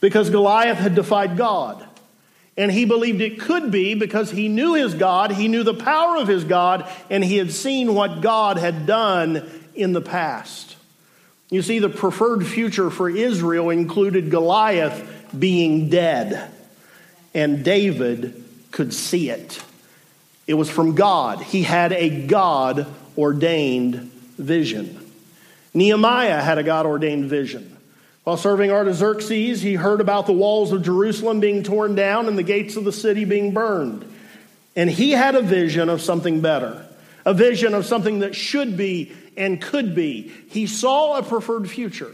because 0.00 0.30
Goliath 0.30 0.78
had 0.78 0.96
defied 0.96 1.36
God. 1.36 1.86
And 2.56 2.72
he 2.72 2.84
believed 2.84 3.20
it 3.20 3.40
could 3.40 3.70
be 3.70 3.94
because 3.94 4.32
he 4.32 4.48
knew 4.48 4.74
his 4.74 4.94
God, 4.94 5.30
he 5.30 5.46
knew 5.46 5.62
the 5.62 5.74
power 5.74 6.16
of 6.16 6.26
his 6.26 6.42
God, 6.42 6.88
and 7.08 7.22
he 7.24 7.36
had 7.36 7.52
seen 7.52 7.94
what 7.94 8.20
God 8.20 8.58
had 8.58 8.84
done 8.84 9.48
in 9.76 9.92
the 9.92 10.00
past. 10.00 10.76
You 11.50 11.62
see, 11.62 11.78
the 11.78 11.88
preferred 11.88 12.44
future 12.46 12.90
for 12.90 13.08
Israel 13.08 13.70
included 13.70 14.30
Goliath 14.30 15.30
being 15.36 15.88
dead, 15.88 16.50
and 17.32 17.64
David 17.64 18.43
could 18.74 18.92
see 18.92 19.30
it. 19.30 19.62
It 20.48 20.54
was 20.54 20.68
from 20.68 20.96
God. 20.96 21.40
He 21.40 21.62
had 21.62 21.92
a 21.92 22.26
God 22.26 22.86
ordained 23.16 24.10
vision. 24.36 25.00
Nehemiah 25.72 26.42
had 26.42 26.58
a 26.58 26.64
God 26.64 26.84
ordained 26.84 27.26
vision. 27.26 27.76
While 28.24 28.36
serving 28.36 28.72
Artaxerxes, 28.72 29.62
he 29.62 29.74
heard 29.74 30.00
about 30.00 30.26
the 30.26 30.32
walls 30.32 30.72
of 30.72 30.82
Jerusalem 30.82 31.38
being 31.38 31.62
torn 31.62 31.94
down 31.94 32.26
and 32.26 32.36
the 32.36 32.42
gates 32.42 32.74
of 32.74 32.82
the 32.82 32.90
city 32.90 33.24
being 33.24 33.54
burned. 33.54 34.12
And 34.74 34.90
he 34.90 35.12
had 35.12 35.36
a 35.36 35.42
vision 35.42 35.88
of 35.88 36.00
something 36.00 36.40
better, 36.40 36.84
a 37.24 37.32
vision 37.32 37.74
of 37.74 37.86
something 37.86 38.18
that 38.20 38.34
should 38.34 38.76
be 38.76 39.12
and 39.36 39.62
could 39.62 39.94
be. 39.94 40.32
He 40.48 40.66
saw 40.66 41.16
a 41.18 41.22
preferred 41.22 41.70
future. 41.70 42.12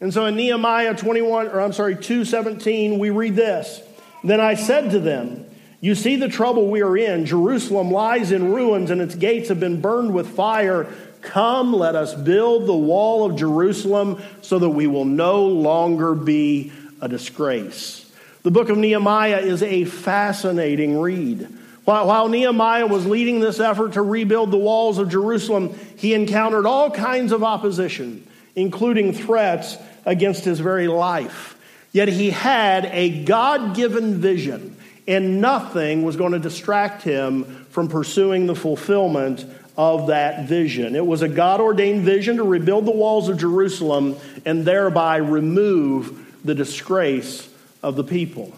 And 0.00 0.14
so 0.14 0.24
in 0.24 0.36
Nehemiah 0.36 0.96
21, 0.96 1.48
or 1.48 1.60
I'm 1.60 1.74
sorry, 1.74 1.96
2:17, 1.96 2.98
we 2.98 3.10
read 3.10 3.36
this. 3.36 3.82
Then 4.24 4.40
I 4.40 4.54
said 4.54 4.92
to 4.92 4.98
them, 4.98 5.44
You 5.80 5.94
see 5.94 6.16
the 6.16 6.28
trouble 6.28 6.70
we 6.70 6.82
are 6.82 6.96
in. 6.96 7.24
Jerusalem 7.24 7.90
lies 7.90 8.32
in 8.32 8.52
ruins, 8.52 8.90
and 8.90 9.00
its 9.00 9.14
gates 9.14 9.48
have 9.48 9.60
been 9.60 9.80
burned 9.80 10.12
with 10.12 10.28
fire. 10.28 10.86
Come, 11.22 11.72
let 11.72 11.94
us 11.94 12.14
build 12.14 12.66
the 12.66 12.76
wall 12.76 13.24
of 13.24 13.36
Jerusalem 13.36 14.22
so 14.42 14.58
that 14.58 14.68
we 14.68 14.86
will 14.86 15.04
no 15.06 15.46
longer 15.46 16.14
be 16.14 16.72
a 17.00 17.08
disgrace. 17.08 18.10
The 18.42 18.50
book 18.50 18.68
of 18.68 18.78
Nehemiah 18.78 19.38
is 19.38 19.62
a 19.62 19.84
fascinating 19.84 20.98
read. 20.98 21.48
While, 21.84 22.28
Nehemiah 22.28 22.86
was 22.86 23.06
leading 23.06 23.40
this 23.40 23.58
effort 23.58 23.94
to 23.94 24.02
rebuild 24.02 24.50
the 24.50 24.58
walls 24.58 24.98
of 24.98 25.08
Jerusalem, 25.08 25.78
he 25.96 26.14
encountered 26.14 26.66
all 26.66 26.90
kinds 26.90 27.32
of 27.32 27.42
opposition, 27.42 28.26
including 28.54 29.12
threats 29.12 29.76
against 30.04 30.44
his 30.44 30.60
very 30.60 30.88
life. 30.88 31.58
Yet 31.92 32.08
he 32.08 32.30
had 32.30 32.84
a 32.86 33.24
God 33.24 33.74
given 33.74 34.20
vision, 34.20 34.76
and 35.06 35.40
nothing 35.40 36.02
was 36.02 36.16
going 36.16 36.32
to 36.32 36.38
distract 36.38 37.02
him 37.02 37.66
from 37.70 37.88
pursuing 37.88 38.46
the 38.46 38.54
fulfillment 38.54 39.44
of 39.76 40.08
that 40.08 40.48
vision. 40.48 40.94
It 40.94 41.06
was 41.06 41.22
a 41.22 41.28
God 41.28 41.60
ordained 41.60 42.02
vision 42.02 42.36
to 42.36 42.44
rebuild 42.44 42.86
the 42.86 42.90
walls 42.90 43.28
of 43.28 43.38
Jerusalem 43.38 44.16
and 44.44 44.64
thereby 44.64 45.16
remove 45.16 46.38
the 46.44 46.54
disgrace 46.54 47.48
of 47.82 47.96
the 47.96 48.04
people. 48.04 48.52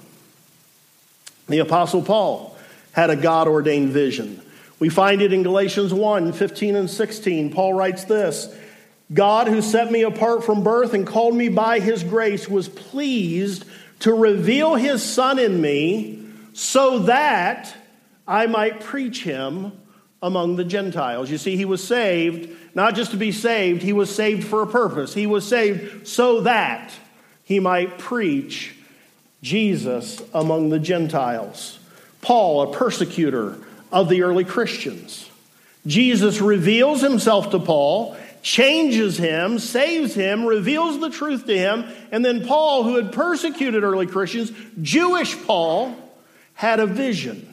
The 1.48 1.58
Apostle 1.58 2.02
Paul 2.02 2.56
had 2.92 3.10
a 3.10 3.16
God 3.16 3.48
ordained 3.48 3.90
vision. 3.90 4.40
We 4.78 4.88
find 4.88 5.22
it 5.22 5.32
in 5.32 5.42
Galatians 5.42 5.94
1 5.94 6.32
15 6.32 6.76
and 6.76 6.90
16. 6.90 7.52
Paul 7.52 7.74
writes 7.74 8.04
this 8.04 8.54
God, 9.12 9.48
who 9.48 9.62
set 9.62 9.92
me 9.92 10.02
apart 10.02 10.44
from 10.44 10.64
birth 10.64 10.94
and 10.94 11.06
called 11.06 11.34
me 11.34 11.48
by 11.48 11.80
his 11.80 12.02
grace, 12.02 12.48
was 12.48 12.68
pleased 12.68 13.64
to 14.00 14.12
reveal 14.12 14.74
his 14.74 15.02
Son 15.02 15.38
in 15.38 15.60
me 15.60 16.21
so 16.52 17.00
that 17.00 17.74
I 18.26 18.46
might 18.46 18.80
preach 18.80 19.22
him 19.22 19.72
among 20.22 20.56
the 20.56 20.64
Gentiles. 20.64 21.30
You 21.30 21.38
see, 21.38 21.56
he 21.56 21.64
was 21.64 21.82
saved 21.82 22.56
not 22.74 22.94
just 22.94 23.10
to 23.10 23.16
be 23.16 23.32
saved, 23.32 23.82
he 23.82 23.92
was 23.92 24.14
saved 24.14 24.44
for 24.44 24.62
a 24.62 24.66
purpose. 24.66 25.12
He 25.12 25.26
was 25.26 25.46
saved 25.46 26.06
so 26.08 26.42
that 26.42 26.92
he 27.44 27.60
might 27.60 27.98
preach 27.98 28.74
Jesus 29.42 30.22
among 30.32 30.70
the 30.70 30.78
Gentiles. 30.78 31.78
Paul, 32.20 32.62
a 32.62 32.76
persecutor 32.76 33.58
of 33.90 34.08
the 34.08 34.22
early 34.22 34.44
Christians. 34.44 35.28
Jesus 35.86 36.40
reveals 36.40 37.02
himself 37.02 37.50
to 37.50 37.58
Paul, 37.58 38.16
changes 38.42 39.18
him, 39.18 39.58
saves 39.58 40.14
him, 40.14 40.46
reveals 40.46 41.00
the 41.00 41.10
truth 41.10 41.46
to 41.46 41.58
him, 41.58 41.84
and 42.12 42.24
then 42.24 42.46
Paul, 42.46 42.84
who 42.84 42.94
had 42.94 43.12
persecuted 43.12 43.82
early 43.82 44.06
Christians, 44.06 44.52
Jewish 44.80 45.36
Paul, 45.44 45.94
had 46.54 46.80
a 46.80 46.86
vision 46.86 47.52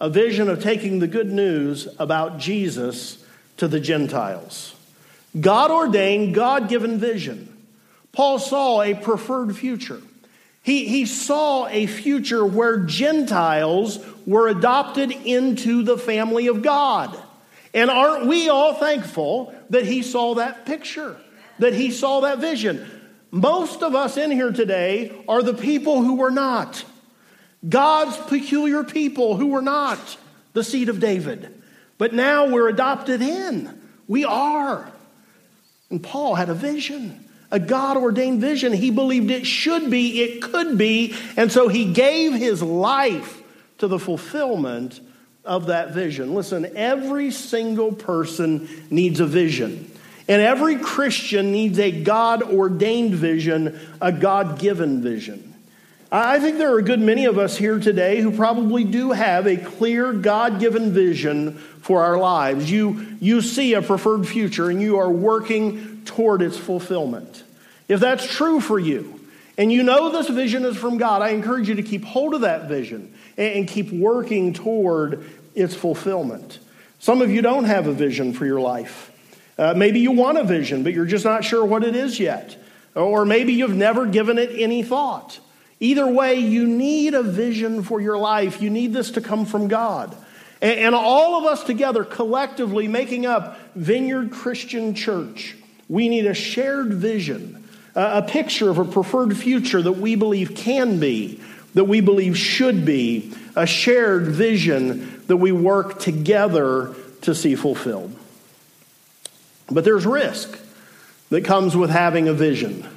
a 0.00 0.10
vision 0.10 0.48
of 0.48 0.62
taking 0.62 0.98
the 0.98 1.06
good 1.06 1.32
news 1.32 1.88
about 1.98 2.38
Jesus 2.38 3.24
to 3.56 3.66
the 3.66 3.80
Gentiles. 3.80 4.74
God 5.38 5.70
ordained, 5.70 6.34
God 6.34 6.68
given 6.68 6.98
vision. 6.98 7.52
Paul 8.12 8.38
saw 8.38 8.82
a 8.82 8.94
preferred 8.94 9.56
future. 9.56 10.00
He, 10.62 10.86
he 10.88 11.06
saw 11.06 11.66
a 11.68 11.86
future 11.86 12.44
where 12.44 12.78
Gentiles 12.78 13.98
were 14.26 14.48
adopted 14.48 15.12
into 15.12 15.82
the 15.82 15.96
family 15.96 16.48
of 16.48 16.62
God. 16.62 17.16
And 17.72 17.90
aren't 17.90 18.26
we 18.26 18.48
all 18.48 18.74
thankful 18.74 19.54
that 19.70 19.86
he 19.86 20.02
saw 20.02 20.34
that 20.34 20.66
picture, 20.66 21.16
that 21.58 21.74
he 21.74 21.90
saw 21.90 22.20
that 22.20 22.38
vision? 22.38 22.86
Most 23.30 23.82
of 23.82 23.94
us 23.94 24.16
in 24.16 24.30
here 24.30 24.52
today 24.52 25.12
are 25.28 25.42
the 25.42 25.54
people 25.54 26.02
who 26.02 26.16
were 26.16 26.30
not. 26.30 26.84
God's 27.68 28.16
peculiar 28.16 28.84
people 28.84 29.36
who 29.36 29.48
were 29.48 29.62
not 29.62 29.98
the 30.52 30.64
seed 30.64 30.88
of 30.88 31.00
David. 31.00 31.62
But 31.98 32.12
now 32.12 32.48
we're 32.48 32.68
adopted 32.68 33.22
in. 33.22 33.80
We 34.06 34.24
are. 34.24 34.90
And 35.90 36.02
Paul 36.02 36.34
had 36.34 36.48
a 36.48 36.54
vision, 36.54 37.24
a 37.50 37.60
God 37.60 37.96
ordained 37.96 38.40
vision. 38.40 38.72
He 38.72 38.90
believed 38.90 39.30
it 39.30 39.46
should 39.46 39.90
be, 39.90 40.22
it 40.22 40.42
could 40.42 40.76
be, 40.76 41.14
and 41.36 41.50
so 41.50 41.68
he 41.68 41.92
gave 41.92 42.34
his 42.34 42.62
life 42.62 43.42
to 43.78 43.86
the 43.86 43.98
fulfillment 43.98 45.00
of 45.44 45.66
that 45.66 45.92
vision. 45.92 46.34
Listen, 46.34 46.72
every 46.76 47.30
single 47.30 47.92
person 47.92 48.68
needs 48.90 49.20
a 49.20 49.26
vision. 49.26 49.90
And 50.28 50.42
every 50.42 50.76
Christian 50.78 51.52
needs 51.52 51.78
a 51.78 51.92
God 51.92 52.42
ordained 52.42 53.14
vision, 53.14 53.78
a 54.00 54.10
God 54.10 54.58
given 54.58 55.00
vision. 55.00 55.54
I 56.10 56.38
think 56.38 56.58
there 56.58 56.72
are 56.72 56.78
a 56.78 56.84
good 56.84 57.00
many 57.00 57.24
of 57.24 57.36
us 57.36 57.56
here 57.56 57.80
today 57.80 58.20
who 58.20 58.30
probably 58.30 58.84
do 58.84 59.10
have 59.10 59.46
a 59.46 59.56
clear 59.56 60.12
God 60.12 60.60
given 60.60 60.92
vision 60.92 61.58
for 61.82 62.04
our 62.04 62.16
lives. 62.16 62.70
You, 62.70 63.16
you 63.20 63.42
see 63.42 63.74
a 63.74 63.82
preferred 63.82 64.26
future 64.26 64.70
and 64.70 64.80
you 64.80 64.98
are 64.98 65.10
working 65.10 66.04
toward 66.04 66.42
its 66.42 66.56
fulfillment. 66.56 67.42
If 67.88 67.98
that's 67.98 68.26
true 68.26 68.60
for 68.60 68.78
you, 68.78 69.20
and 69.58 69.72
you 69.72 69.82
know 69.82 70.10
this 70.10 70.28
vision 70.28 70.64
is 70.64 70.76
from 70.76 70.98
God, 70.98 71.22
I 71.22 71.30
encourage 71.30 71.68
you 71.68 71.76
to 71.76 71.82
keep 71.82 72.04
hold 72.04 72.34
of 72.34 72.42
that 72.42 72.68
vision 72.68 73.12
and, 73.36 73.66
keep 73.66 73.90
working 73.90 74.52
toward 74.52 75.28
its 75.54 75.74
fulfillment. 75.74 76.58
Some 76.98 77.20
of 77.20 77.30
you 77.30 77.42
don't 77.42 77.64
have 77.64 77.86
a 77.86 77.92
vision 77.92 78.32
for 78.32 78.46
your 78.46 78.60
life. 78.60 79.10
Uh, 79.58 79.74
maybe 79.74 80.00
you 80.00 80.12
want 80.12 80.38
a 80.38 80.44
vision, 80.44 80.82
but 80.82 80.92
you're 80.92 81.06
just 81.06 81.24
not 81.24 81.44
sure 81.44 81.64
what 81.64 81.84
it 81.84 81.96
is 81.96 82.20
yet. 82.20 82.56
Or 82.94 83.24
maybe 83.24 83.54
you've 83.54 83.74
never 83.74 84.06
given 84.06 84.38
it 84.38 84.50
any 84.52 84.82
thought. 84.82 85.40
Either 85.78 86.06
way, 86.06 86.36
you 86.36 86.66
need 86.66 87.14
a 87.14 87.22
vision 87.22 87.82
for 87.82 88.00
your 88.00 88.16
life. 88.16 88.62
You 88.62 88.70
need 88.70 88.92
this 88.92 89.12
to 89.12 89.20
come 89.20 89.44
from 89.44 89.68
God. 89.68 90.16
And, 90.62 90.78
and 90.78 90.94
all 90.94 91.38
of 91.38 91.44
us 91.44 91.64
together, 91.64 92.04
collectively, 92.04 92.88
making 92.88 93.26
up 93.26 93.58
Vineyard 93.74 94.30
Christian 94.30 94.94
Church, 94.94 95.54
we 95.88 96.08
need 96.08 96.26
a 96.26 96.34
shared 96.34 96.94
vision, 96.94 97.68
a, 97.94 98.18
a 98.18 98.22
picture 98.22 98.70
of 98.70 98.78
a 98.78 98.84
preferred 98.84 99.36
future 99.36 99.82
that 99.82 99.92
we 99.92 100.16
believe 100.16 100.54
can 100.54 100.98
be, 100.98 101.40
that 101.74 101.84
we 101.84 102.00
believe 102.00 102.38
should 102.38 102.86
be, 102.86 103.34
a 103.54 103.66
shared 103.66 104.28
vision 104.28 105.22
that 105.26 105.36
we 105.36 105.52
work 105.52 105.98
together 105.98 106.94
to 107.22 107.34
see 107.34 107.54
fulfilled. 107.54 108.16
But 109.70 109.84
there's 109.84 110.06
risk 110.06 110.58
that 111.30 111.44
comes 111.44 111.76
with 111.76 111.90
having 111.90 112.28
a 112.28 112.32
vision. 112.32 112.88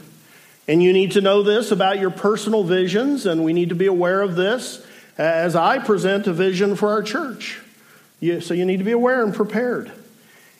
And 0.69 0.83
you 0.83 0.93
need 0.93 1.13
to 1.13 1.21
know 1.21 1.41
this 1.41 1.71
about 1.71 1.97
your 1.97 2.11
personal 2.11 2.63
visions, 2.63 3.25
and 3.25 3.43
we 3.43 3.53
need 3.53 3.69
to 3.69 3.75
be 3.75 3.87
aware 3.87 4.21
of 4.21 4.35
this 4.35 4.85
as 5.17 5.55
I 5.55 5.79
present 5.79 6.27
a 6.27 6.31
vision 6.31 6.75
for 6.75 6.89
our 6.89 7.01
church. 7.01 7.59
so 8.21 8.53
you 8.53 8.65
need 8.65 8.77
to 8.77 8.83
be 8.83 8.91
aware 8.91 9.23
and 9.23 9.33
prepared. 9.33 9.91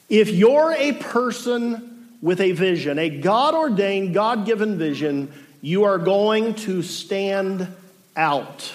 If 0.09 0.31
you're 0.31 0.73
a 0.75 0.93
person 0.93 2.15
with 2.23 2.41
a 2.41 2.53
vision, 2.53 2.97
a 2.97 3.07
God 3.07 3.53
ordained, 3.53 4.15
God 4.15 4.47
given 4.47 4.79
vision, 4.79 5.31
you 5.61 5.83
are 5.83 5.99
going 5.99 6.55
to 6.55 6.81
stand 6.81 7.67
out. 8.17 8.73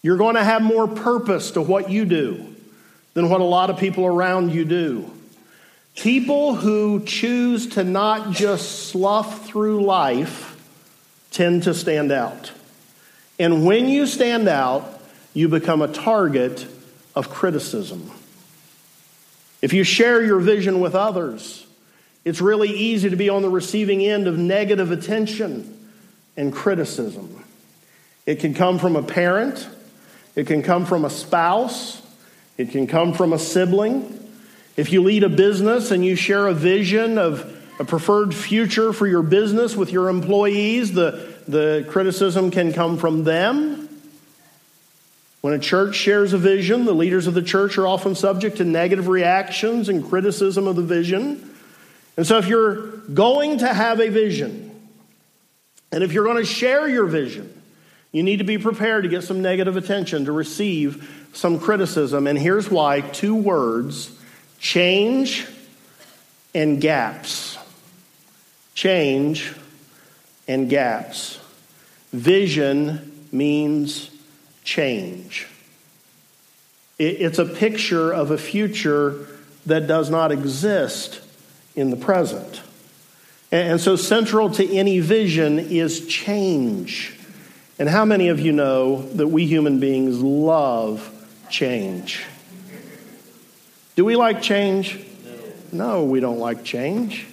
You're 0.00 0.16
going 0.16 0.36
to 0.36 0.44
have 0.44 0.62
more 0.62 0.88
purpose 0.88 1.50
to 1.50 1.60
what 1.60 1.90
you 1.90 2.06
do 2.06 2.54
than 3.12 3.28
what 3.28 3.42
a 3.42 3.44
lot 3.44 3.68
of 3.68 3.76
people 3.76 4.06
around 4.06 4.50
you 4.52 4.64
do. 4.64 5.10
People 5.96 6.56
who 6.56 7.04
choose 7.04 7.68
to 7.68 7.84
not 7.84 8.32
just 8.32 8.88
slough 8.88 9.46
through 9.46 9.84
life 9.84 10.60
tend 11.30 11.64
to 11.64 11.74
stand 11.74 12.10
out. 12.10 12.52
And 13.38 13.64
when 13.64 13.88
you 13.88 14.06
stand 14.06 14.48
out, 14.48 15.00
you 15.32 15.48
become 15.48 15.82
a 15.82 15.88
target 15.88 16.66
of 17.14 17.30
criticism. 17.30 18.10
If 19.62 19.72
you 19.72 19.84
share 19.84 20.22
your 20.22 20.40
vision 20.40 20.80
with 20.80 20.94
others, 20.94 21.66
it's 22.24 22.40
really 22.40 22.70
easy 22.70 23.10
to 23.10 23.16
be 23.16 23.28
on 23.28 23.42
the 23.42 23.48
receiving 23.48 24.02
end 24.02 24.26
of 24.26 24.38
negative 24.38 24.90
attention 24.90 25.90
and 26.36 26.52
criticism. 26.52 27.44
It 28.26 28.40
can 28.40 28.54
come 28.54 28.78
from 28.78 28.96
a 28.96 29.02
parent, 29.02 29.68
it 30.34 30.46
can 30.46 30.62
come 30.62 30.86
from 30.86 31.04
a 31.04 31.10
spouse, 31.10 32.02
it 32.56 32.70
can 32.70 32.86
come 32.86 33.12
from 33.12 33.32
a 33.32 33.38
sibling. 33.38 34.20
If 34.76 34.92
you 34.92 35.02
lead 35.02 35.22
a 35.22 35.28
business 35.28 35.90
and 35.90 36.04
you 36.04 36.16
share 36.16 36.48
a 36.48 36.54
vision 36.54 37.16
of 37.16 37.50
a 37.78 37.84
preferred 37.84 38.34
future 38.34 38.92
for 38.92 39.06
your 39.06 39.22
business 39.22 39.76
with 39.76 39.92
your 39.92 40.08
employees, 40.08 40.92
the, 40.92 41.34
the 41.46 41.86
criticism 41.88 42.50
can 42.50 42.72
come 42.72 42.98
from 42.98 43.24
them. 43.24 43.88
When 45.42 45.54
a 45.54 45.58
church 45.58 45.94
shares 45.94 46.32
a 46.32 46.38
vision, 46.38 46.86
the 46.86 46.94
leaders 46.94 47.26
of 47.26 47.34
the 47.34 47.42
church 47.42 47.78
are 47.78 47.86
often 47.86 48.14
subject 48.14 48.56
to 48.56 48.64
negative 48.64 49.08
reactions 49.08 49.88
and 49.88 50.08
criticism 50.08 50.66
of 50.66 50.74
the 50.74 50.82
vision. 50.82 51.50
And 52.16 52.26
so, 52.26 52.38
if 52.38 52.48
you're 52.48 52.86
going 53.12 53.58
to 53.58 53.72
have 53.72 54.00
a 54.00 54.08
vision, 54.08 54.70
and 55.92 56.02
if 56.02 56.12
you're 56.12 56.24
going 56.24 56.38
to 56.38 56.46
share 56.46 56.88
your 56.88 57.06
vision, 57.06 57.62
you 58.10 58.22
need 58.22 58.38
to 58.38 58.44
be 58.44 58.58
prepared 58.58 59.02
to 59.02 59.08
get 59.08 59.22
some 59.22 59.42
negative 59.42 59.76
attention, 59.76 60.24
to 60.24 60.32
receive 60.32 61.28
some 61.34 61.58
criticism. 61.58 62.26
And 62.26 62.38
here's 62.38 62.70
why 62.70 63.00
two 63.00 63.34
words 63.34 64.16
change 64.64 65.46
and 66.54 66.80
gaps. 66.80 67.58
Change 68.74 69.52
and 70.48 70.70
gaps. 70.70 71.38
Vision 72.12 73.26
means 73.30 74.10
change. 74.64 75.46
It's 76.98 77.38
a 77.38 77.44
picture 77.44 78.10
of 78.10 78.30
a 78.30 78.38
future 78.38 79.26
that 79.66 79.86
does 79.86 80.08
not 80.08 80.32
exist 80.32 81.20
in 81.76 81.90
the 81.90 81.96
present. 81.96 82.62
And 83.52 83.78
so, 83.80 83.96
central 83.96 84.50
to 84.50 84.74
any 84.74 85.00
vision 85.00 85.58
is 85.58 86.06
change. 86.06 87.18
And 87.78 87.88
how 87.88 88.04
many 88.04 88.28
of 88.28 88.40
you 88.40 88.52
know 88.52 89.02
that 89.12 89.28
we 89.28 89.46
human 89.46 89.78
beings 89.78 90.20
love 90.20 91.10
change? 91.50 92.24
Do 93.96 94.04
we 94.04 94.16
like 94.16 94.42
change? 94.42 94.98
No, 95.72 96.00
no 96.00 96.04
we 96.04 96.20
don't 96.20 96.38
like 96.38 96.64
change. 96.64 97.26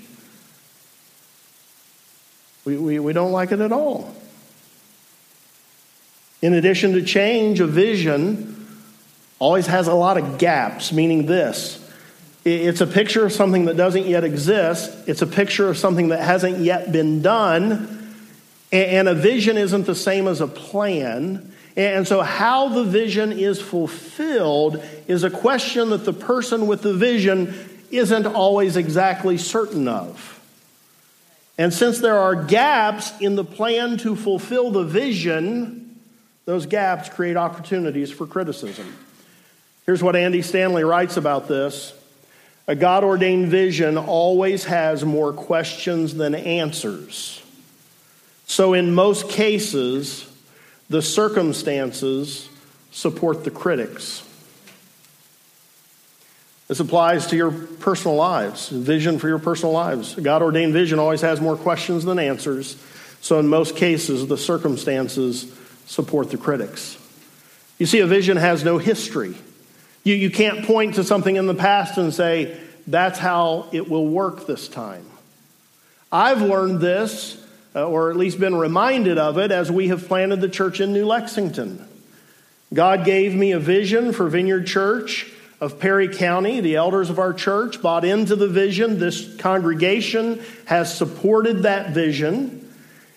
We, 2.66 2.78
we, 2.78 3.00
we 3.00 3.14
don't 3.14 3.32
like 3.32 3.52
it 3.52 3.60
at 3.60 3.72
all. 3.72 4.14
In 6.42 6.54
addition 6.54 6.94
to 6.94 7.04
change, 7.04 7.60
a 7.60 7.68
vision 7.68 8.68
always 9.40 9.68
has 9.68 9.88
a 9.88 9.94
lot 9.94 10.18
of 10.18 10.38
gaps, 10.38 10.92
meaning 10.92 11.26
this 11.26 11.78
it's 12.44 12.82
a 12.82 12.88
picture 12.88 13.24
of 13.24 13.32
something 13.32 13.66
that 13.66 13.78
doesn't 13.78 14.08
yet 14.08 14.24
exist, 14.24 15.08
it's 15.08 15.22
a 15.22 15.28
picture 15.28 15.70
of 15.70 15.78
something 15.78 16.10
that 16.10 16.22
hasn't 16.22 16.60
yet 16.60 16.92
been 16.92 17.22
done. 17.22 17.98
And 18.72 19.10
a 19.10 19.14
vision 19.14 19.58
isn't 19.58 19.86
the 19.86 19.96
same 19.96 20.28
as 20.28 20.40
a 20.40 20.48
plan. 20.48 21.51
And 21.76 22.08
so, 22.08 22.22
how 22.22 22.70
the 22.70 22.84
vision 22.84 23.32
is 23.32 23.62
fulfilled 23.62 24.84
is 25.08 25.24
a 25.24 25.30
question 25.30 25.92
that 25.92 26.06
the 26.06 26.14
person 26.14 26.68
with 26.68 26.82
the 26.82 26.94
vision 26.94 27.54
isn't 27.92 28.26
always 28.26 28.76
exactly 28.76 29.38
certain 29.38 29.88
of. 29.88 30.40
And 31.58 31.74
since 31.74 32.00
there 32.00 32.18
are 32.18 32.36
gaps 32.36 33.14
in 33.20 33.36
the 33.36 33.44
plan 33.44 33.98
to 33.98 34.16
fulfill 34.16 34.72
the 34.72 34.84
vision, 34.84 36.00
those 36.46 36.66
gaps 36.66 37.10
create 37.10 37.38
opportunities 37.38 38.12
for 38.12 38.26
criticism. 38.26 38.94
Here's 39.86 40.02
what 40.02 40.16
Andy 40.16 40.42
Stanley 40.42 40.84
writes 40.84 41.18
about 41.18 41.48
this 41.48 41.94
A 42.68 42.76
God 42.76 43.04
ordained 43.04 43.50
vision 43.50 43.98
always 43.98 44.66
has 44.66 45.06
more 45.06 45.34
questions 45.34 46.16
than 46.16 46.36
answers. 46.36 47.42
So, 48.46 48.74
in 48.74 48.94
most 48.94 49.30
cases, 49.30 50.31
the 50.92 51.02
circumstances 51.02 52.50
support 52.92 53.46
the 53.46 53.50
critics. 53.50 54.28
This 56.68 56.82
applies 56.82 57.28
to 57.28 57.38
your 57.38 57.52
personal 57.52 58.18
lives, 58.18 58.68
vision 58.68 59.18
for 59.18 59.30
your 59.30 59.40
personal 59.40 59.72
lives. 59.72 60.16
God 60.16 60.42
ordained 60.42 60.74
vision 60.74 61.00
always 61.00 61.22
has 61.22 61.40
more 61.40 61.56
questions 61.56 62.04
than 62.04 62.20
answers. 62.20 62.76
So, 63.22 63.40
in 63.40 63.48
most 63.48 63.78
cases, 63.78 64.28
the 64.28 64.38
circumstances 64.38 65.50
support 65.86 66.30
the 66.30 66.38
critics. 66.38 66.98
You 67.78 67.86
see, 67.86 68.00
a 68.00 68.06
vision 68.06 68.36
has 68.36 68.66
no 68.66 68.78
history. 68.78 69.36
You, 70.04 70.16
you 70.16 70.30
can't 70.30 70.66
point 70.66 70.96
to 70.96 71.06
something 71.06 71.38
in 71.38 71.48
the 71.48 71.56
past 71.56 71.98
and 71.98 72.14
say, 72.14 72.60
that's 72.86 73.18
how 73.18 73.70
it 73.72 73.90
will 73.90 74.08
work 74.08 74.46
this 74.46 74.68
time. 74.68 75.06
I've 76.12 76.42
learned 76.42 76.82
this, 76.82 77.41
uh, 77.76 77.88
or 77.88 78.10
at 78.10 78.18
least 78.18 78.40
been 78.40 78.56
reminded 78.56 79.18
of 79.18 79.38
it, 79.38 79.52
as 79.52 79.72
we 79.72 79.88
have 79.88 80.08
planted 80.08 80.42
the 80.42 80.50
church 80.50 80.80
in 80.80 80.94
New 80.94 81.06
Lexington. 81.06 81.88
God 82.74 83.06
gave 83.06 83.36
me 83.36 83.52
a 83.52 83.60
vision 83.60 84.14
for 84.14 84.28
Vineyard 84.30 84.66
Church 84.66 85.32
of 85.60 85.80
Perry 85.80 86.08
County, 86.08 86.60
the 86.60 86.76
elders 86.76 87.10
of 87.10 87.20
our 87.20 87.34
church, 87.34 87.82
bought 87.82 88.04
into 88.04 88.36
the 88.36 88.48
vision. 88.48 88.98
This 88.98 89.36
congregation 89.38 90.42
has 90.66 90.98
supported 90.98 91.64
that 91.64 91.92
vision. 91.92 92.58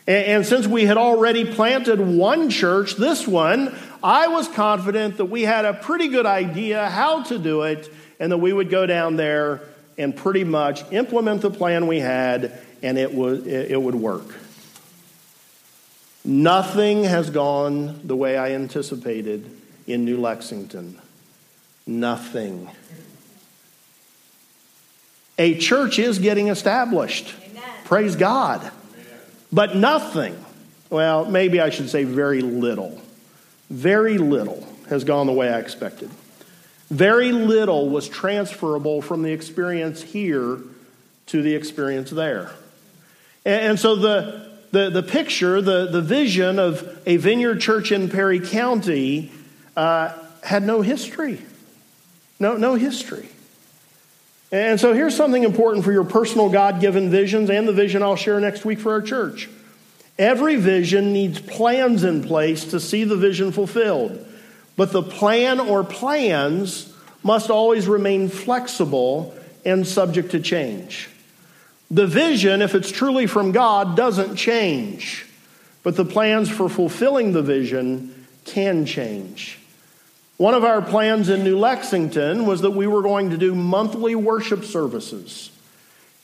And, 0.06 0.44
since 0.44 0.66
we 0.66 0.84
had 0.84 0.98
already 0.98 1.50
planted 1.50 1.98
one 1.98 2.50
church, 2.50 2.96
this 2.96 3.26
one, 3.26 3.74
I 4.02 4.28
was 4.28 4.48
confident 4.48 5.16
that 5.16 5.26
we 5.26 5.42
had 5.42 5.64
a 5.64 5.72
pretty 5.72 6.08
good 6.08 6.26
idea 6.26 6.90
how 6.90 7.22
to 7.22 7.38
do 7.38 7.62
it 7.62 7.90
and 8.20 8.30
that 8.30 8.36
we 8.36 8.52
would 8.52 8.68
go 8.68 8.84
down 8.84 9.16
there 9.16 9.62
and 9.96 10.14
pretty 10.14 10.44
much 10.44 10.84
implement 10.92 11.40
the 11.40 11.50
plan 11.50 11.86
we 11.86 12.00
had 12.00 12.60
and 12.82 12.98
it 12.98 13.14
would, 13.14 13.46
it 13.46 13.80
would 13.80 13.94
work. 13.94 14.34
Nothing 16.24 17.04
has 17.04 17.30
gone 17.30 18.00
the 18.04 18.16
way 18.16 18.36
I 18.36 18.52
anticipated 18.52 19.50
in 19.86 20.04
New 20.04 20.18
Lexington 20.18 21.00
nothing. 21.86 22.70
A 25.38 25.58
church 25.58 25.98
is 25.98 26.18
getting 26.18 26.48
established. 26.48 27.34
Amen. 27.50 27.62
Praise 27.84 28.16
God. 28.16 28.60
Amen. 28.60 28.72
But 29.52 29.76
nothing, 29.76 30.42
well, 30.90 31.24
maybe 31.24 31.60
I 31.60 31.70
should 31.70 31.90
say 31.90 32.04
very 32.04 32.40
little, 32.40 33.00
very 33.70 34.18
little 34.18 34.66
has 34.88 35.04
gone 35.04 35.26
the 35.26 35.32
way 35.32 35.48
I 35.48 35.58
expected. 35.58 36.10
Very 36.90 37.32
little 37.32 37.88
was 37.88 38.08
transferable 38.08 39.02
from 39.02 39.22
the 39.22 39.32
experience 39.32 40.02
here 40.02 40.58
to 41.26 41.42
the 41.42 41.54
experience 41.54 42.10
there. 42.10 42.50
And, 43.44 43.70
and 43.70 43.80
so 43.80 43.96
the, 43.96 44.53
the, 44.74 44.90
the 44.90 45.02
picture, 45.04 45.62
the, 45.62 45.86
the 45.86 46.02
vision 46.02 46.58
of 46.58 47.00
a 47.06 47.16
vineyard 47.16 47.60
church 47.60 47.92
in 47.92 48.10
Perry 48.10 48.40
County 48.40 49.30
uh, 49.76 50.12
had 50.42 50.64
no 50.64 50.82
history. 50.82 51.40
No, 52.40 52.56
no 52.56 52.74
history. 52.74 53.28
And 54.50 54.78
so 54.80 54.92
here's 54.92 55.16
something 55.16 55.44
important 55.44 55.84
for 55.84 55.92
your 55.92 56.04
personal 56.04 56.50
God 56.50 56.80
given 56.80 57.08
visions 57.08 57.50
and 57.50 57.68
the 57.68 57.72
vision 57.72 58.02
I'll 58.02 58.16
share 58.16 58.40
next 58.40 58.64
week 58.64 58.80
for 58.80 58.92
our 58.92 59.00
church. 59.00 59.48
Every 60.18 60.56
vision 60.56 61.12
needs 61.12 61.40
plans 61.40 62.02
in 62.02 62.24
place 62.24 62.64
to 62.66 62.80
see 62.80 63.04
the 63.04 63.16
vision 63.16 63.52
fulfilled. 63.52 64.26
But 64.76 64.90
the 64.90 65.02
plan 65.02 65.60
or 65.60 65.84
plans 65.84 66.92
must 67.22 67.48
always 67.48 67.86
remain 67.86 68.28
flexible 68.28 69.34
and 69.64 69.86
subject 69.86 70.32
to 70.32 70.40
change. 70.40 71.08
The 71.90 72.06
vision, 72.06 72.62
if 72.62 72.74
it's 72.74 72.90
truly 72.90 73.26
from 73.26 73.52
God, 73.52 73.96
doesn't 73.96 74.36
change. 74.36 75.26
But 75.82 75.96
the 75.96 76.04
plans 76.04 76.48
for 76.48 76.68
fulfilling 76.68 77.32
the 77.32 77.42
vision 77.42 78.26
can 78.44 78.86
change. 78.86 79.58
One 80.36 80.54
of 80.54 80.64
our 80.64 80.82
plans 80.82 81.28
in 81.28 81.44
New 81.44 81.58
Lexington 81.58 82.46
was 82.46 82.62
that 82.62 82.72
we 82.72 82.86
were 82.86 83.02
going 83.02 83.30
to 83.30 83.36
do 83.36 83.54
monthly 83.54 84.14
worship 84.14 84.64
services. 84.64 85.50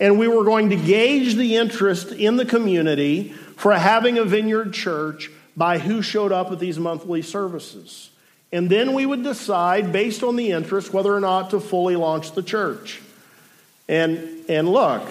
And 0.01 0.18
we 0.18 0.27
were 0.27 0.44
going 0.44 0.70
to 0.70 0.77
gauge 0.77 1.35
the 1.35 1.57
interest 1.57 2.11
in 2.11 2.37
the 2.37 2.46
community 2.46 3.29
for 3.57 3.73
having 3.75 4.18
a 4.18 4.25
vineyard 4.25 4.73
church 4.73 5.31
by 5.57 5.79
who 5.79 6.01
showed 6.01 6.33
up 6.33 6.51
at 6.51 6.59
these 6.59 6.79
monthly 6.79 7.20
services. 7.20 8.11
And 8.51 8.68
then 8.68 8.94
we 8.94 9.07
would 9.07 9.23
decide, 9.23 9.92
based 9.92 10.23
on 10.23 10.37
the 10.37 10.51
interest, 10.51 10.92
whether 10.92 11.14
or 11.14 11.20
not 11.20 11.51
to 11.51 11.61
fully 11.61 11.96
launch 11.96 12.33
the 12.33 12.42
church. 12.42 13.01
And, 13.88 14.44
and 14.49 14.68
look, 14.68 15.07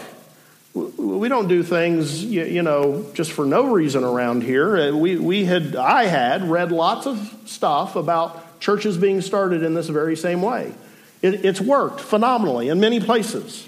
we 0.74 1.30
don't 1.30 1.48
do 1.48 1.64
things, 1.64 2.24
you 2.24 2.62
know, 2.62 3.06
just 3.14 3.32
for 3.32 3.46
no 3.46 3.72
reason 3.72 4.04
around 4.04 4.44
here. 4.44 4.78
Uh, 4.78 4.92
we, 4.92 5.18
we 5.18 5.46
had, 5.46 5.76
I 5.76 6.06
had 6.06 6.50
read 6.50 6.72
lots 6.72 7.08
of 7.08 7.36
stuff 7.46 7.96
about 7.96 8.60
churches 8.60 8.98
being 8.98 9.22
started 9.22 9.64
in 9.64 9.74
this 9.74 9.88
very 9.88 10.16
same 10.16 10.42
way. 10.42 10.74
It, 11.22 11.44
it's 11.46 11.60
worked 11.60 12.02
phenomenally 12.02 12.70
in 12.70 12.80
many 12.80 13.00
places. 13.00 13.68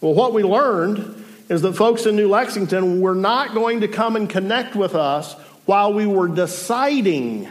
Well, 0.00 0.14
what 0.14 0.34
we 0.34 0.42
learned 0.42 1.24
is 1.48 1.62
that 1.62 1.74
folks 1.74 2.06
in 2.06 2.16
New 2.16 2.28
Lexington 2.28 3.00
were 3.00 3.14
not 3.14 3.54
going 3.54 3.80
to 3.80 3.88
come 3.88 4.16
and 4.16 4.28
connect 4.28 4.76
with 4.76 4.94
us 4.94 5.32
while 5.64 5.92
we 5.94 6.06
were 6.06 6.28
deciding 6.28 7.48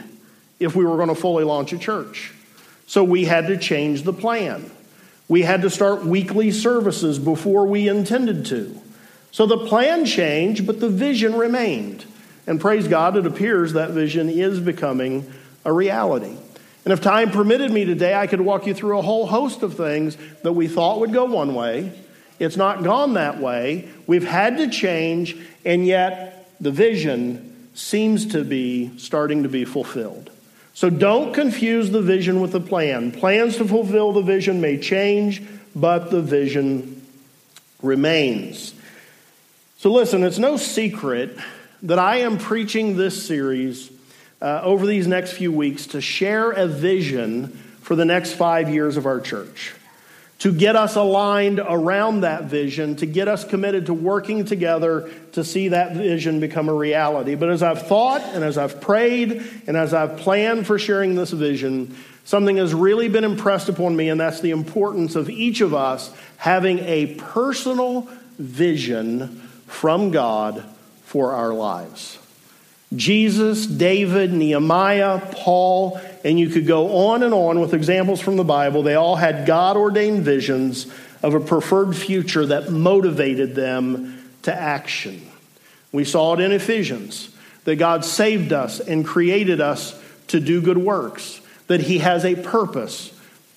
if 0.60 0.76
we 0.76 0.84
were 0.84 0.96
going 0.96 1.08
to 1.08 1.14
fully 1.14 1.44
launch 1.44 1.72
a 1.72 1.78
church. 1.78 2.32
So 2.86 3.02
we 3.02 3.24
had 3.24 3.48
to 3.48 3.56
change 3.56 4.02
the 4.02 4.12
plan. 4.12 4.70
We 5.26 5.42
had 5.42 5.62
to 5.62 5.70
start 5.70 6.04
weekly 6.04 6.52
services 6.52 7.18
before 7.18 7.66
we 7.66 7.88
intended 7.88 8.46
to. 8.46 8.80
So 9.34 9.46
the 9.46 9.66
plan 9.66 10.04
changed, 10.04 10.64
but 10.64 10.78
the 10.78 10.88
vision 10.88 11.34
remained. 11.34 12.04
And 12.46 12.60
praise 12.60 12.86
God, 12.86 13.16
it 13.16 13.26
appears 13.26 13.72
that 13.72 13.90
vision 13.90 14.28
is 14.28 14.60
becoming 14.60 15.28
a 15.64 15.72
reality. 15.72 16.36
And 16.84 16.92
if 16.92 17.00
time 17.00 17.32
permitted 17.32 17.72
me 17.72 17.84
today, 17.84 18.14
I 18.14 18.28
could 18.28 18.40
walk 18.40 18.68
you 18.68 18.74
through 18.74 18.96
a 18.96 19.02
whole 19.02 19.26
host 19.26 19.64
of 19.64 19.74
things 19.74 20.16
that 20.44 20.52
we 20.52 20.68
thought 20.68 21.00
would 21.00 21.12
go 21.12 21.24
one 21.24 21.52
way. 21.56 21.90
It's 22.38 22.56
not 22.56 22.84
gone 22.84 23.14
that 23.14 23.40
way. 23.40 23.88
We've 24.06 24.22
had 24.22 24.58
to 24.58 24.70
change, 24.70 25.36
and 25.64 25.84
yet 25.84 26.48
the 26.60 26.70
vision 26.70 27.70
seems 27.74 28.26
to 28.26 28.44
be 28.44 28.96
starting 28.98 29.42
to 29.42 29.48
be 29.48 29.64
fulfilled. 29.64 30.30
So 30.74 30.90
don't 30.90 31.34
confuse 31.34 31.90
the 31.90 32.02
vision 32.02 32.40
with 32.40 32.52
the 32.52 32.60
plan. 32.60 33.10
Plans 33.10 33.56
to 33.56 33.66
fulfill 33.66 34.12
the 34.12 34.22
vision 34.22 34.60
may 34.60 34.78
change, 34.78 35.42
but 35.74 36.12
the 36.12 36.22
vision 36.22 37.04
remains. 37.82 38.74
So 39.84 39.92
listen, 39.92 40.24
it's 40.24 40.38
no 40.38 40.56
secret 40.56 41.36
that 41.82 41.98
I 41.98 42.20
am 42.20 42.38
preaching 42.38 42.96
this 42.96 43.26
series 43.26 43.92
uh, 44.40 44.62
over 44.62 44.86
these 44.86 45.06
next 45.06 45.32
few 45.32 45.52
weeks 45.52 45.88
to 45.88 46.00
share 46.00 46.52
a 46.52 46.66
vision 46.66 47.48
for 47.82 47.94
the 47.94 48.06
next 48.06 48.32
five 48.32 48.70
years 48.70 48.96
of 48.96 49.04
our 49.04 49.20
church 49.20 49.74
to 50.38 50.52
get 50.52 50.74
us 50.74 50.96
aligned 50.96 51.58
around 51.58 52.22
that 52.22 52.44
vision, 52.44 52.96
to 52.96 53.04
get 53.04 53.28
us 53.28 53.44
committed 53.44 53.84
to 53.84 53.92
working 53.92 54.46
together 54.46 55.10
to 55.32 55.44
see 55.44 55.68
that 55.68 55.94
vision 55.94 56.40
become 56.40 56.70
a 56.70 56.74
reality. 56.74 57.34
But 57.34 57.50
as 57.50 57.62
I've 57.62 57.86
thought 57.86 58.22
and 58.22 58.42
as 58.42 58.56
I've 58.56 58.80
prayed 58.80 59.32
and 59.66 59.76
as 59.76 59.92
I've 59.92 60.16
planned 60.16 60.66
for 60.66 60.78
sharing 60.78 61.14
this 61.14 61.30
vision, 61.30 61.94
something 62.24 62.56
has 62.56 62.72
really 62.72 63.10
been 63.10 63.24
impressed 63.24 63.68
upon 63.68 63.94
me, 63.94 64.08
and 64.08 64.18
that's 64.18 64.40
the 64.40 64.52
importance 64.52 65.14
of 65.14 65.28
each 65.28 65.60
of 65.60 65.74
us 65.74 66.10
having 66.38 66.78
a 66.78 67.16
personal 67.16 68.08
vision 68.38 69.42
from 69.74 70.12
God 70.12 70.64
for 71.04 71.32
our 71.32 71.52
lives. 71.52 72.18
Jesus, 72.94 73.66
David, 73.66 74.32
Nehemiah, 74.32 75.20
Paul, 75.32 76.00
and 76.24 76.38
you 76.38 76.48
could 76.48 76.66
go 76.66 77.08
on 77.08 77.24
and 77.24 77.34
on 77.34 77.60
with 77.60 77.74
examples 77.74 78.20
from 78.20 78.36
the 78.36 78.44
Bible. 78.44 78.82
They 78.82 78.94
all 78.94 79.16
had 79.16 79.46
God 79.46 79.76
ordained 79.76 80.22
visions 80.24 80.86
of 81.22 81.34
a 81.34 81.40
preferred 81.40 81.96
future 81.96 82.46
that 82.46 82.70
motivated 82.70 83.54
them 83.54 84.30
to 84.42 84.54
action. 84.54 85.20
We 85.90 86.04
saw 86.04 86.34
it 86.34 86.40
in 86.40 86.52
Ephesians 86.52 87.30
that 87.64 87.76
God 87.76 88.04
saved 88.04 88.52
us 88.52 88.78
and 88.78 89.04
created 89.04 89.60
us 89.60 90.00
to 90.28 90.38
do 90.38 90.62
good 90.62 90.78
works, 90.78 91.40
that 91.66 91.80
He 91.80 91.98
has 91.98 92.24
a 92.24 92.36
purpose, 92.36 93.12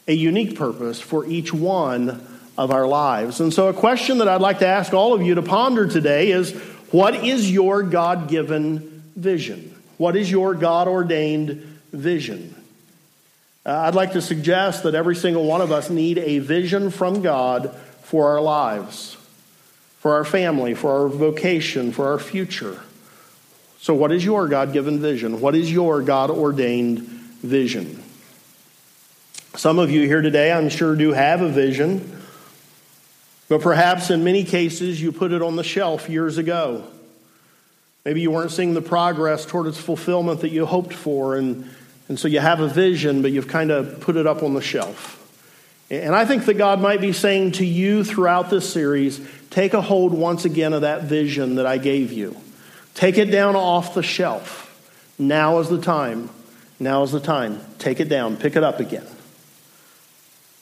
a 0.07 0.13
unique 0.13 0.57
purpose 0.57 0.99
for 0.99 1.25
each 1.25 1.53
one 1.53 2.25
of 2.57 2.71
our 2.71 2.87
lives. 2.87 3.39
And 3.39 3.53
so, 3.53 3.67
a 3.67 3.73
question 3.73 4.17
that 4.17 4.27
I'd 4.27 4.41
like 4.41 4.59
to 4.59 4.67
ask 4.67 4.93
all 4.93 5.13
of 5.13 5.21
you 5.21 5.35
to 5.35 5.41
ponder 5.41 5.87
today 5.87 6.31
is 6.31 6.51
what 6.91 7.15
is 7.23 7.51
your 7.51 7.83
God 7.83 8.27
given 8.27 9.03
vision? 9.15 9.75
What 9.97 10.15
is 10.15 10.29
your 10.29 10.53
God 10.53 10.87
ordained 10.87 11.79
vision? 11.91 12.55
Uh, 13.65 13.71
I'd 13.71 13.95
like 13.95 14.13
to 14.13 14.21
suggest 14.21 14.83
that 14.83 14.95
every 14.95 15.15
single 15.15 15.43
one 15.43 15.61
of 15.61 15.71
us 15.71 15.89
need 15.89 16.17
a 16.17 16.39
vision 16.39 16.89
from 16.89 17.21
God 17.21 17.75
for 18.03 18.29
our 18.31 18.41
lives, 18.41 19.17
for 19.99 20.13
our 20.13 20.23
family, 20.23 20.73
for 20.73 21.01
our 21.01 21.07
vocation, 21.09 21.91
for 21.91 22.07
our 22.07 22.19
future. 22.19 22.79
So, 23.81 23.93
what 23.93 24.11
is 24.11 24.23
your 24.23 24.47
God 24.47 24.73
given 24.73 24.99
vision? 24.99 25.41
What 25.41 25.53
is 25.53 25.71
your 25.71 26.01
God 26.01 26.31
ordained 26.31 26.99
vision? 26.99 28.03
Some 29.55 29.79
of 29.79 29.91
you 29.91 30.03
here 30.03 30.21
today, 30.21 30.51
I'm 30.51 30.69
sure, 30.69 30.95
do 30.95 31.11
have 31.13 31.41
a 31.41 31.49
vision, 31.49 32.16
but 33.49 33.61
perhaps 33.61 34.09
in 34.09 34.23
many 34.23 34.43
cases 34.43 35.01
you 35.01 35.11
put 35.11 35.31
it 35.31 35.41
on 35.41 35.55
the 35.55 35.63
shelf 35.63 36.09
years 36.09 36.37
ago. 36.37 36.83
Maybe 38.03 38.21
you 38.21 38.31
weren't 38.31 38.51
seeing 38.51 38.73
the 38.73 38.81
progress 38.81 39.45
toward 39.45 39.67
its 39.67 39.77
fulfillment 39.77 40.41
that 40.41 40.49
you 40.49 40.65
hoped 40.65 40.93
for, 40.93 41.35
and, 41.35 41.69
and 42.07 42.17
so 42.17 42.27
you 42.27 42.39
have 42.39 42.61
a 42.61 42.67
vision, 42.67 43.21
but 43.21 43.31
you've 43.31 43.49
kind 43.49 43.69
of 43.69 43.99
put 43.99 44.15
it 44.15 44.25
up 44.25 44.43
on 44.43 44.53
the 44.53 44.61
shelf. 44.61 45.15
And 45.89 46.15
I 46.15 46.25
think 46.25 46.45
that 46.45 46.55
God 46.55 46.81
might 46.81 46.99
be 46.99 47.13
saying 47.13 47.53
to 47.53 47.65
you 47.65 48.03
throughout 48.03 48.49
this 48.49 48.71
series 48.71 49.25
take 49.49 49.73
a 49.73 49.81
hold 49.81 50.13
once 50.13 50.45
again 50.45 50.73
of 50.73 50.81
that 50.81 51.03
vision 51.03 51.55
that 51.55 51.65
I 51.65 51.77
gave 51.77 52.11
you. 52.11 52.35
Take 52.93 53.17
it 53.17 53.25
down 53.25 53.55
off 53.55 53.93
the 53.93 54.03
shelf. 54.03 54.63
Now 55.17 55.59
is 55.59 55.69
the 55.69 55.81
time. 55.81 56.29
Now 56.79 57.03
is 57.03 57.11
the 57.11 57.19
time. 57.19 57.61
Take 57.79 57.99
it 57.99 58.09
down, 58.09 58.37
pick 58.37 58.55
it 58.55 58.63
up 58.63 58.79
again. 58.79 59.05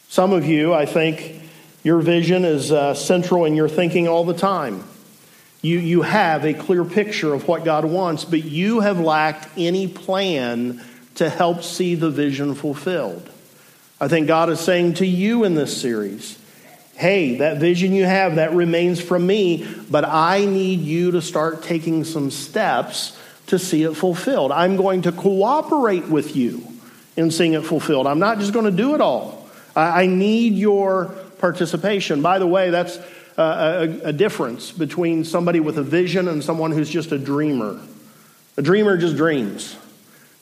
Some 0.09 0.31
of 0.31 0.45
you, 0.45 0.73
I 0.73 0.85
think, 0.85 1.41
your 1.85 1.99
vision 1.99 2.45
is 2.45 2.71
uh, 2.71 2.95
central 2.95 3.45
in 3.45 3.55
your 3.55 3.69
thinking 3.69 4.07
all 4.07 4.25
the 4.25 4.33
time. 4.33 4.83
You, 5.61 5.77
you 5.77 6.01
have 6.01 6.43
a 6.43 6.55
clear 6.55 6.83
picture 6.83 7.31
of 7.31 7.47
what 7.47 7.63
God 7.63 7.85
wants, 7.85 8.25
but 8.25 8.43
you 8.43 8.79
have 8.79 8.99
lacked 8.99 9.47
any 9.55 9.87
plan 9.87 10.83
to 11.15 11.29
help 11.29 11.61
see 11.61 11.93
the 11.93 12.09
vision 12.09 12.55
fulfilled. 12.55 13.29
I 14.01 14.07
think 14.07 14.27
God 14.27 14.49
is 14.49 14.59
saying 14.59 14.95
to 14.95 15.05
you 15.05 15.43
in 15.43 15.53
this 15.53 15.79
series, 15.79 16.39
hey, 16.95 17.37
that 17.37 17.59
vision 17.59 17.93
you 17.93 18.05
have, 18.05 18.37
that 18.37 18.53
remains 18.53 18.99
from 18.99 19.27
me, 19.27 19.67
but 19.87 20.05
I 20.05 20.43
need 20.45 20.79
you 20.79 21.11
to 21.11 21.21
start 21.21 21.61
taking 21.61 22.03
some 22.03 22.31
steps 22.31 23.15
to 23.45 23.59
see 23.59 23.83
it 23.83 23.93
fulfilled. 23.93 24.51
I'm 24.51 24.75
going 24.75 25.03
to 25.03 25.11
cooperate 25.11 26.07
with 26.07 26.35
you 26.35 26.65
in 27.15 27.29
seeing 27.29 27.53
it 27.53 27.63
fulfilled. 27.63 28.07
I'm 28.07 28.17
not 28.17 28.39
just 28.39 28.53
going 28.53 28.65
to 28.65 28.71
do 28.71 28.95
it 28.95 29.01
all. 29.01 29.47
I, 29.75 30.01
I 30.03 30.05
need 30.07 30.55
your 30.55 31.13
participation. 31.45 32.23
By 32.23 32.39
the 32.39 32.47
way, 32.47 32.71
that's 32.71 32.97
a, 33.37 33.99
a 34.05 34.11
difference 34.11 34.71
between 34.71 35.23
somebody 35.23 35.59
with 35.59 35.77
a 35.77 35.83
vision 35.83 36.27
and 36.27 36.43
someone 36.43 36.71
who's 36.71 36.89
just 36.89 37.11
a 37.11 37.19
dreamer. 37.19 37.79
A 38.57 38.63
dreamer 38.63 38.97
just 38.97 39.15
dreams, 39.15 39.77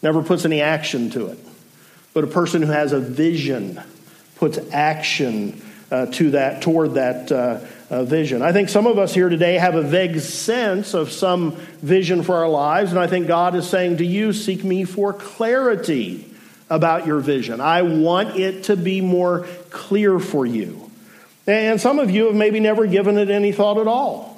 never 0.01 0.23
puts 0.23 0.45
any 0.45 0.61
action 0.61 1.09
to 1.09 1.27
it. 1.27 1.39
But 2.13 2.23
a 2.23 2.27
person 2.27 2.61
who 2.61 2.71
has 2.71 2.93
a 2.93 3.01
vision 3.01 3.81
puts 4.37 4.57
action 4.71 5.61
uh, 5.91 6.05
to 6.05 6.31
that, 6.31 6.61
toward 6.61 6.93
that 6.93 7.29
uh, 7.33 7.59
uh, 7.89 8.05
vision. 8.05 8.41
I 8.41 8.53
think 8.53 8.69
some 8.69 8.87
of 8.87 8.97
us 8.97 9.13
here 9.13 9.27
today 9.27 9.55
have 9.55 9.75
a 9.75 9.81
vague 9.81 10.21
sense 10.21 10.93
of 10.93 11.11
some 11.11 11.57
vision 11.81 12.23
for 12.23 12.37
our 12.37 12.47
lives, 12.47 12.91
and 12.91 12.99
I 12.99 13.07
think 13.07 13.27
God 13.27 13.55
is 13.55 13.67
saying 13.67 13.97
to 13.97 14.05
you, 14.05 14.31
Seek 14.31 14.63
me 14.63 14.85
for 14.85 15.11
clarity 15.11 16.33
about 16.69 17.05
your 17.05 17.19
vision. 17.19 17.59
I 17.59 17.81
want 17.81 18.37
it 18.37 18.63
to 18.65 18.77
be 18.77 19.01
more 19.01 19.45
clear 19.69 20.17
for 20.17 20.45
you. 20.45 20.89
And 21.45 21.79
some 21.79 21.99
of 21.99 22.09
you 22.09 22.27
have 22.27 22.35
maybe 22.35 22.59
never 22.59 22.87
given 22.87 23.17
it 23.17 23.29
any 23.29 23.51
thought 23.51 23.77
at 23.77 23.87
all. 23.87 24.33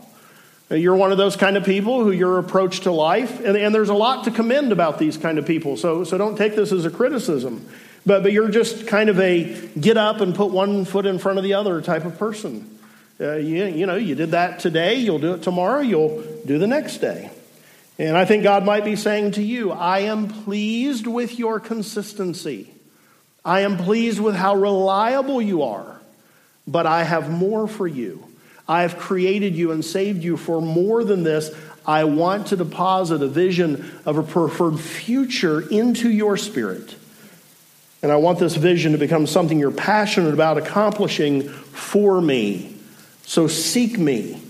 You're 0.70 0.96
one 0.96 1.12
of 1.12 1.20
those 1.20 1.36
kind 1.36 1.58
of 1.58 1.64
people 1.64 2.04
who 2.04 2.12
your 2.12 2.40
approach 2.40 2.82
to 2.82 2.92
life, 2.92 3.40
and, 3.40 3.56
and, 3.56 3.74
there's 3.74 3.90
a 3.90 3.94
lot 3.94 4.24
to 4.24 4.32
commend 4.32 4.72
about 4.72 4.98
these 4.98 5.16
kind 5.16 5.38
of 5.38 5.46
people, 5.46 5.78
so, 5.78 6.04
so 6.04 6.18
don't 6.18 6.36
take 6.36 6.56
this 6.56 6.72
as 6.72 6.86
a 6.86 6.90
criticism. 6.90 7.70
But, 8.04 8.24
but 8.24 8.32
you're 8.32 8.50
just 8.50 8.88
kind 8.88 9.10
of 9.10 9.20
a 9.20 9.70
get 9.80 9.96
up 9.96 10.22
and 10.22 10.34
put 10.34 10.50
one 10.50 10.86
foot 10.86 11.06
in 11.06 11.20
front 11.20 11.38
of 11.38 11.44
the 11.44 11.54
other 11.54 11.82
type 11.82 12.04
of 12.04 12.18
person. 12.18 12.80
Uh, 13.20 13.36
you, 13.36 13.66
you 13.66 13.86
know, 13.86 13.96
you 13.96 14.16
did 14.16 14.32
that 14.32 14.60
today, 14.60 14.96
you'll 14.96 15.20
do 15.20 15.34
it 15.34 15.44
tomorrow, 15.44 15.82
you'll 15.82 16.24
do 16.46 16.58
the 16.58 16.68
next 16.68 16.98
day. 16.98 17.30
And 18.00 18.18
I 18.18 18.26
think 18.26 18.44
God 18.44 18.66
might 18.66 18.84
be 18.84 18.96
saying 18.96 19.32
to 19.34 19.44
you, 19.44 19.72
I 19.72 20.00
am 20.00 20.28
pleased 20.28 21.06
with 21.06 21.38
your 21.38 21.60
consistency. 21.60 22.74
I 23.46 23.62
am 23.62 23.78
pleased 23.78 24.20
with 24.20 24.36
how 24.36 24.56
reliable 24.56 25.42
you 25.42 25.62
are. 25.62 26.02
But 26.68 26.86
I 26.86 27.04
have 27.04 27.30
more 27.30 27.68
for 27.68 27.88
you. 27.88 28.24
I 28.68 28.82
have 28.82 28.98
created 28.98 29.56
you 29.56 29.72
and 29.72 29.86
saved 29.86 30.24
you 30.24 30.38
for 30.38 30.62
more 30.62 31.04
than 31.04 31.24
this. 31.24 31.56
I 31.86 32.06
want 32.06 32.48
to 32.48 32.56
deposit 32.56 33.22
a 33.22 33.28
vision 33.28 34.00
of 34.06 34.18
a 34.18 34.24
preferred 34.24 34.80
future 34.80 35.62
into 35.62 36.10
your 36.10 36.36
spirit. 36.36 36.96
And 38.02 38.12
I 38.12 38.16
want 38.18 38.40
this 38.40 38.56
vision 38.56 38.92
to 38.94 38.98
become 38.98 39.28
something 39.28 39.60
you're 39.60 39.72
passionate 39.72 40.34
about 40.34 40.58
accomplishing 40.58 41.48
for 41.50 42.20
me. 42.22 42.76
So 43.24 43.48
seek 43.48 43.98
me 43.98 44.42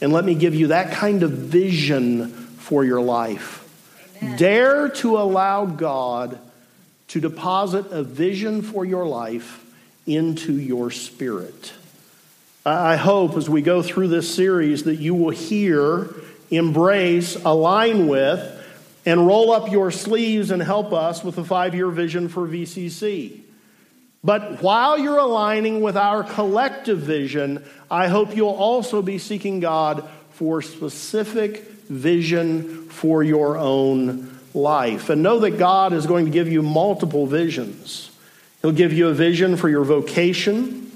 and 0.00 0.12
let 0.12 0.24
me 0.24 0.34
give 0.34 0.54
you 0.54 0.68
that 0.68 0.92
kind 0.92 1.22
of 1.22 1.30
vision 1.30 2.28
for 2.28 2.84
your 2.84 3.00
life. 3.00 3.60
Amen. 4.22 4.36
Dare 4.36 4.88
to 4.88 5.18
allow 5.18 5.66
God 5.66 6.38
to 7.08 7.20
deposit 7.20 7.86
a 7.90 8.02
vision 8.02 8.62
for 8.62 8.84
your 8.84 9.06
life 9.06 9.62
into 10.06 10.58
your 10.58 10.90
spirit. 10.90 11.72
I 12.64 12.96
hope 12.96 13.36
as 13.36 13.50
we 13.50 13.62
go 13.62 13.82
through 13.82 14.08
this 14.08 14.32
series 14.32 14.84
that 14.84 14.96
you 14.96 15.14
will 15.14 15.30
hear, 15.30 16.14
embrace, 16.50 17.36
align 17.44 18.06
with, 18.06 18.60
and 19.04 19.26
roll 19.26 19.50
up 19.50 19.70
your 19.70 19.90
sleeves 19.90 20.50
and 20.50 20.62
help 20.62 20.92
us 20.92 21.24
with 21.24 21.34
the 21.34 21.44
five 21.44 21.74
year 21.74 21.88
vision 21.88 22.28
for 22.28 22.46
VCC. 22.46 23.40
But 24.24 24.62
while 24.62 24.96
you're 24.98 25.18
aligning 25.18 25.80
with 25.80 25.96
our 25.96 26.22
collective 26.22 27.00
vision, 27.00 27.64
I 27.90 28.06
hope 28.06 28.36
you'll 28.36 28.50
also 28.50 29.02
be 29.02 29.18
seeking 29.18 29.58
God 29.58 30.08
for 30.30 30.62
specific 30.62 31.64
vision 31.88 32.88
for 32.88 33.24
your 33.24 33.58
own 33.58 34.38
life. 34.54 35.10
And 35.10 35.24
know 35.24 35.40
that 35.40 35.58
God 35.58 35.92
is 35.92 36.06
going 36.06 36.26
to 36.26 36.30
give 36.30 36.46
you 36.46 36.62
multiple 36.62 37.26
visions. 37.26 38.11
He'll 38.62 38.72
give 38.72 38.92
you 38.92 39.08
a 39.08 39.12
vision 39.12 39.56
for 39.56 39.68
your 39.68 39.84
vocation, 39.84 40.90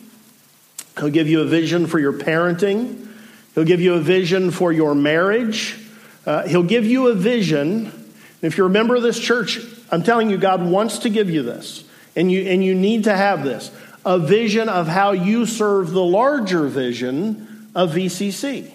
He'll 0.98 1.10
give 1.10 1.28
you 1.28 1.42
a 1.42 1.44
vision 1.44 1.86
for 1.86 1.98
your 1.98 2.12
parenting, 2.14 3.08
He'll 3.54 3.64
give 3.64 3.80
you 3.80 3.94
a 3.94 4.00
vision 4.00 4.50
for 4.50 4.72
your 4.72 4.94
marriage, 4.94 5.76
uh, 6.24 6.46
He'll 6.46 6.62
give 6.62 6.86
you 6.86 7.08
a 7.08 7.14
vision. 7.14 7.92
If 8.40 8.56
you're 8.56 8.68
a 8.68 8.70
member 8.70 8.94
of 8.94 9.02
this 9.02 9.18
church, 9.18 9.58
I'm 9.90 10.02
telling 10.02 10.30
you, 10.30 10.38
God 10.38 10.64
wants 10.64 11.00
to 11.00 11.10
give 11.10 11.28
you 11.28 11.42
this. 11.42 11.84
And 12.14 12.30
you, 12.32 12.42
and 12.42 12.64
you 12.64 12.74
need 12.74 13.04
to 13.04 13.14
have 13.14 13.44
this 13.44 13.70
a 14.06 14.20
vision 14.20 14.68
of 14.68 14.86
how 14.86 15.10
you 15.10 15.44
serve 15.44 15.90
the 15.90 16.02
larger 16.02 16.68
vision 16.68 17.68
of 17.74 17.90
VCC 17.90 18.70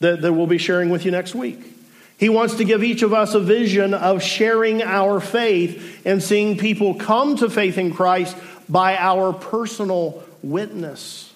that, 0.00 0.20
that 0.20 0.32
we'll 0.34 0.46
be 0.46 0.58
sharing 0.58 0.90
with 0.90 1.06
you 1.06 1.10
next 1.10 1.34
week. 1.34 1.73
He 2.24 2.30
wants 2.30 2.54
to 2.54 2.64
give 2.64 2.82
each 2.82 3.02
of 3.02 3.12
us 3.12 3.34
a 3.34 3.38
vision 3.38 3.92
of 3.92 4.22
sharing 4.22 4.80
our 4.80 5.20
faith 5.20 6.00
and 6.06 6.22
seeing 6.22 6.56
people 6.56 6.94
come 6.94 7.36
to 7.36 7.50
faith 7.50 7.76
in 7.76 7.92
Christ 7.92 8.34
by 8.66 8.96
our 8.96 9.34
personal 9.34 10.24
witness. 10.42 11.30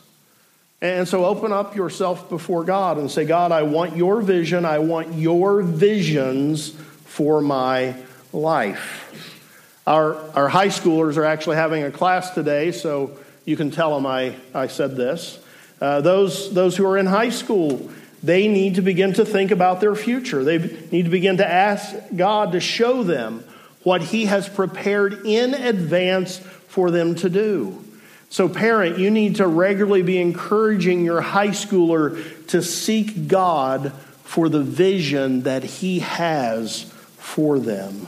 And 0.81 1.07
so 1.07 1.27
open 1.27 1.53
up 1.53 1.77
yourself 1.77 2.31
before 2.31 2.64
God 2.64 2.96
and 2.96 3.11
say, 3.11 3.27
God, 3.27 3.53
I 3.53 3.64
want 3.64 3.98
your 3.98 4.22
vision. 4.22 4.64
I 4.64 4.79
want 4.79 5.12
your 5.12 5.61
visions 5.61 6.70
for 6.70 7.42
my 7.42 7.94
life. 8.33 9.83
Our, 9.87 10.14
our 10.35 10.48
high 10.48 10.68
schoolers 10.68 11.18
are 11.18 11.24
actually 11.27 11.57
having 11.57 11.83
a 11.83 11.90
class 11.90 12.31
today, 12.31 12.72
so 12.72 13.11
you 13.44 13.59
can 13.59 13.70
tell 13.70 13.94
them 13.94 14.07
I, 14.07 14.37
I 14.55 14.68
said 14.68 14.96
this. 14.96 15.38
Uh, 15.83 16.01
those, 16.01 16.55
those 16.55 16.79
who 16.79 16.87
are 16.87 16.96
in 16.96 17.05
high 17.05 17.29
school, 17.29 17.90
they 18.22 18.48
need 18.48 18.76
to 18.76 18.83
begin 18.83 19.12
to 19.14 19.24
think 19.24 19.50
about 19.50 19.81
their 19.81 19.94
future. 19.94 20.42
They 20.44 20.59
need 20.90 21.04
to 21.04 21.11
begin 21.11 21.37
to 21.38 21.46
ask 21.46 21.94
God 22.14 22.52
to 22.52 22.61
show 22.61 23.02
them 23.02 23.44
what 23.83 24.02
He 24.02 24.26
has 24.26 24.48
prepared 24.48 25.24
in 25.24 25.54
advance 25.54 26.38
for 26.38 26.90
them 26.90 27.14
to 27.16 27.31
do. 27.31 27.85
So, 28.31 28.48
parent, 28.48 28.98
you 28.98 29.11
need 29.11 29.37
to 29.37 29.46
regularly 29.46 30.02
be 30.02 30.20
encouraging 30.20 31.04
your 31.04 31.20
high 31.20 31.48
schooler 31.48 32.46
to 32.48 32.62
seek 32.62 33.28
God 33.28 33.92
for 34.24 34.48
the 34.48 34.62
vision 34.62 35.42
that 35.42 35.64
He 35.64 36.00
has 36.00 36.83
for 37.16 37.59
them. 37.59 38.07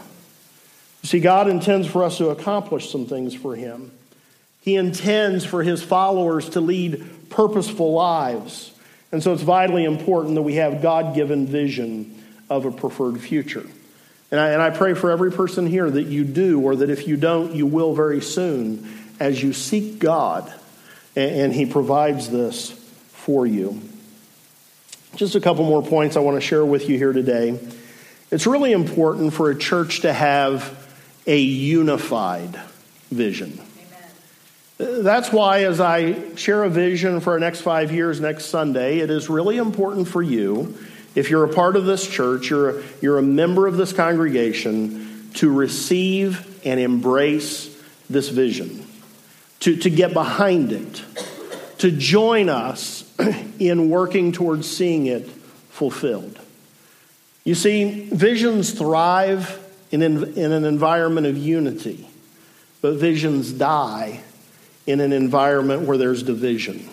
You 1.03 1.09
see, 1.09 1.20
God 1.20 1.49
intends 1.49 1.87
for 1.87 2.05
us 2.05 2.18
to 2.18 2.29
accomplish 2.29 2.90
some 2.90 3.07
things 3.07 3.35
for 3.35 3.57
Him. 3.57 3.92
He 4.61 4.77
intends 4.77 5.46
for 5.46 5.62
His 5.62 5.83
followers 5.83 6.51
to 6.51 6.61
lead 6.61 7.31
purposeful 7.31 7.92
lives. 7.92 8.73
And 9.12 9.23
so 9.23 9.33
it's 9.33 9.42
vitally 9.42 9.85
important 9.85 10.37
that 10.37 10.42
we 10.42 10.55
have 10.55 10.83
God 10.83 11.14
given 11.14 11.46
vision 11.46 12.23
of 12.49 12.64
a 12.64 12.70
preferred 12.70 13.20
future. 13.20 13.66
And 14.31 14.38
I, 14.38 14.51
and 14.51 14.62
I 14.62 14.70
pray 14.70 14.94
for 14.94 15.11
every 15.11 15.33
person 15.33 15.66
here 15.66 15.90
that 15.90 16.05
you 16.05 16.25
do, 16.25 16.61
or 16.61 16.77
that 16.77 16.90
if 16.90 17.09
you 17.09 17.16
don't, 17.16 17.55
you 17.55 17.66
will 17.66 17.94
very 17.94 18.20
soon 18.20 18.88
as 19.18 19.42
you 19.42 19.53
seek 19.53 19.99
God 19.99 20.53
and, 21.16 21.31
and 21.31 21.53
He 21.53 21.66
provides 21.66 22.31
this 22.31 22.70
for 23.11 23.46
you. 23.46 23.81
Just 25.16 25.35
a 25.35 25.40
couple 25.40 25.64
more 25.64 25.83
points 25.83 26.16
I 26.16 26.20
want 26.20 26.37
to 26.37 26.40
share 26.40 26.64
with 26.64 26.88
you 26.88 26.96
here 26.96 27.12
today. 27.12 27.59
It's 28.31 28.46
really 28.46 28.70
important 28.70 29.35
for 29.35 29.51
a 29.51 29.59
church 29.59 30.03
to 30.03 30.12
have 30.12 30.77
a 31.27 31.38
unified 31.38 32.59
vision. 33.11 33.61
That's 34.81 35.31
why, 35.31 35.64
as 35.64 35.79
I 35.79 36.35
share 36.37 36.64
a 36.64 36.71
vision 36.71 37.21
for 37.21 37.35
our 37.35 37.38
next 37.38 37.61
five 37.61 37.93
years 37.93 38.19
next 38.19 38.47
Sunday, 38.47 39.01
it 39.01 39.11
is 39.11 39.29
really 39.29 39.59
important 39.59 40.09
for 40.09 40.23
you, 40.23 40.75
if 41.14 41.29
you're 41.29 41.45
a 41.45 41.53
part 41.53 41.77
of 41.77 41.85
this 41.85 42.09
church, 42.09 42.49
you're 42.49 42.79
a, 42.79 42.83
you're 43.03 43.19
a 43.19 43.23
member 43.23 43.66
of 43.66 43.77
this 43.77 43.93
congregation, 43.93 45.29
to 45.35 45.53
receive 45.53 46.66
and 46.66 46.81
embrace 46.81 47.79
this 48.09 48.31
vision, 48.31 48.87
to, 49.61 49.77
to 49.77 49.90
get 49.90 50.14
behind 50.14 50.73
it, 50.73 51.05
to 51.77 51.90
join 51.90 52.49
us 52.49 53.05
in 53.59 53.90
working 53.90 54.33
towards 54.33 54.66
seeing 54.66 55.05
it 55.05 55.29
fulfilled. 55.69 56.40
You 57.45 57.55
see, 57.55 58.09
visions 58.11 58.73
thrive 58.73 59.62
in, 59.90 60.01
in 60.03 60.53
an 60.53 60.64
environment 60.64 61.27
of 61.27 61.37
unity, 61.37 62.09
but 62.81 62.95
visions 62.95 63.53
die 63.53 64.23
in 64.87 65.01
an 65.01 65.12
environment 65.12 65.83
where 65.83 65.99
there's 65.99 66.23
division. 66.23 66.88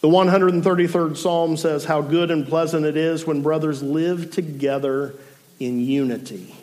The 0.00 0.08
133rd 0.08 1.16
Psalm 1.16 1.56
says, 1.56 1.84
How 1.84 2.02
good 2.02 2.30
and 2.30 2.46
pleasant 2.46 2.86
it 2.86 2.96
is 2.96 3.26
when 3.26 3.42
brothers 3.42 3.82
live 3.82 4.30
together 4.30 5.14
in 5.58 5.80
unity. 5.80 6.54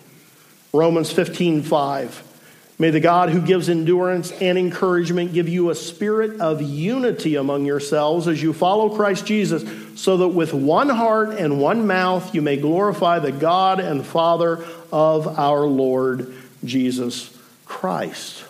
Romans 0.71 1.11
15 1.11 1.61
5. 1.63 2.31
May 2.77 2.89
the 2.89 2.99
God 2.99 3.29
who 3.29 3.41
gives 3.41 3.69
endurance 3.69 4.31
and 4.33 4.57
encouragement 4.57 5.33
give 5.33 5.47
you 5.47 5.69
a 5.69 5.75
spirit 5.75 6.41
of 6.41 6.61
unity 6.61 7.35
among 7.35 7.65
yourselves 7.65 8.27
as 8.27 8.41
you 8.41 8.51
follow 8.51 8.93
Christ 8.95 9.25
Jesus, 9.25 9.63
so 9.99 10.17
that 10.17 10.29
with 10.29 10.53
one 10.53 10.89
heart 10.89 11.29
and 11.29 11.59
one 11.59 11.88
mouth 11.88 12.35
you 12.35 12.41
may 12.41 12.57
glorify 12.57 13.19
the 13.19 13.31
God 13.31 13.79
and 13.79 14.05
Father 14.05 14.65
of 14.91 15.39
our 15.39 15.65
Lord 15.65 16.33
Jesus 16.65 17.38
Christ. 17.65 18.44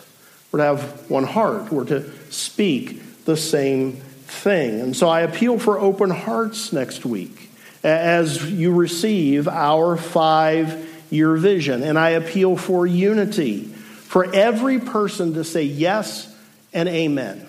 We're 0.56 0.62
to 0.62 0.76
have 0.76 1.10
one 1.10 1.24
heart, 1.24 1.70
we're 1.70 1.84
to 1.84 2.10
speak 2.32 3.24
the 3.26 3.36
same 3.36 3.92
thing. 3.92 4.80
And 4.80 4.96
so 4.96 5.06
I 5.06 5.20
appeal 5.20 5.58
for 5.58 5.78
open 5.78 6.08
hearts 6.08 6.72
next 6.72 7.04
week 7.04 7.50
as 7.84 8.50
you 8.50 8.72
receive 8.72 9.48
our 9.48 9.98
five 9.98 10.88
year 11.10 11.36
vision. 11.36 11.82
And 11.82 11.98
I 11.98 12.10
appeal 12.10 12.56
for 12.56 12.86
unity 12.86 13.64
for 13.64 14.34
every 14.34 14.80
person 14.80 15.34
to 15.34 15.44
say 15.44 15.64
yes 15.64 16.34
and 16.72 16.88
amen. 16.88 17.46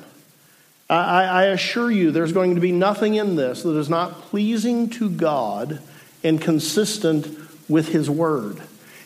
I, 0.90 1.24
I, 1.24 1.44
assure 1.46 1.90
you, 1.90 2.12
there's 2.12 2.34
going 2.34 2.56
to 2.56 2.62
be 2.62 2.74
nothing 2.74 3.16
in 3.16 3.38
this 3.38 3.64
that 3.64 3.78
is 3.78 3.90
not 3.90 4.24
pleasing 4.24 4.90
to 4.92 5.10
God 5.10 5.82
and 6.26 6.42
consistent 6.42 7.26
with 7.70 7.88
His 7.88 8.10
Word. 8.10 8.62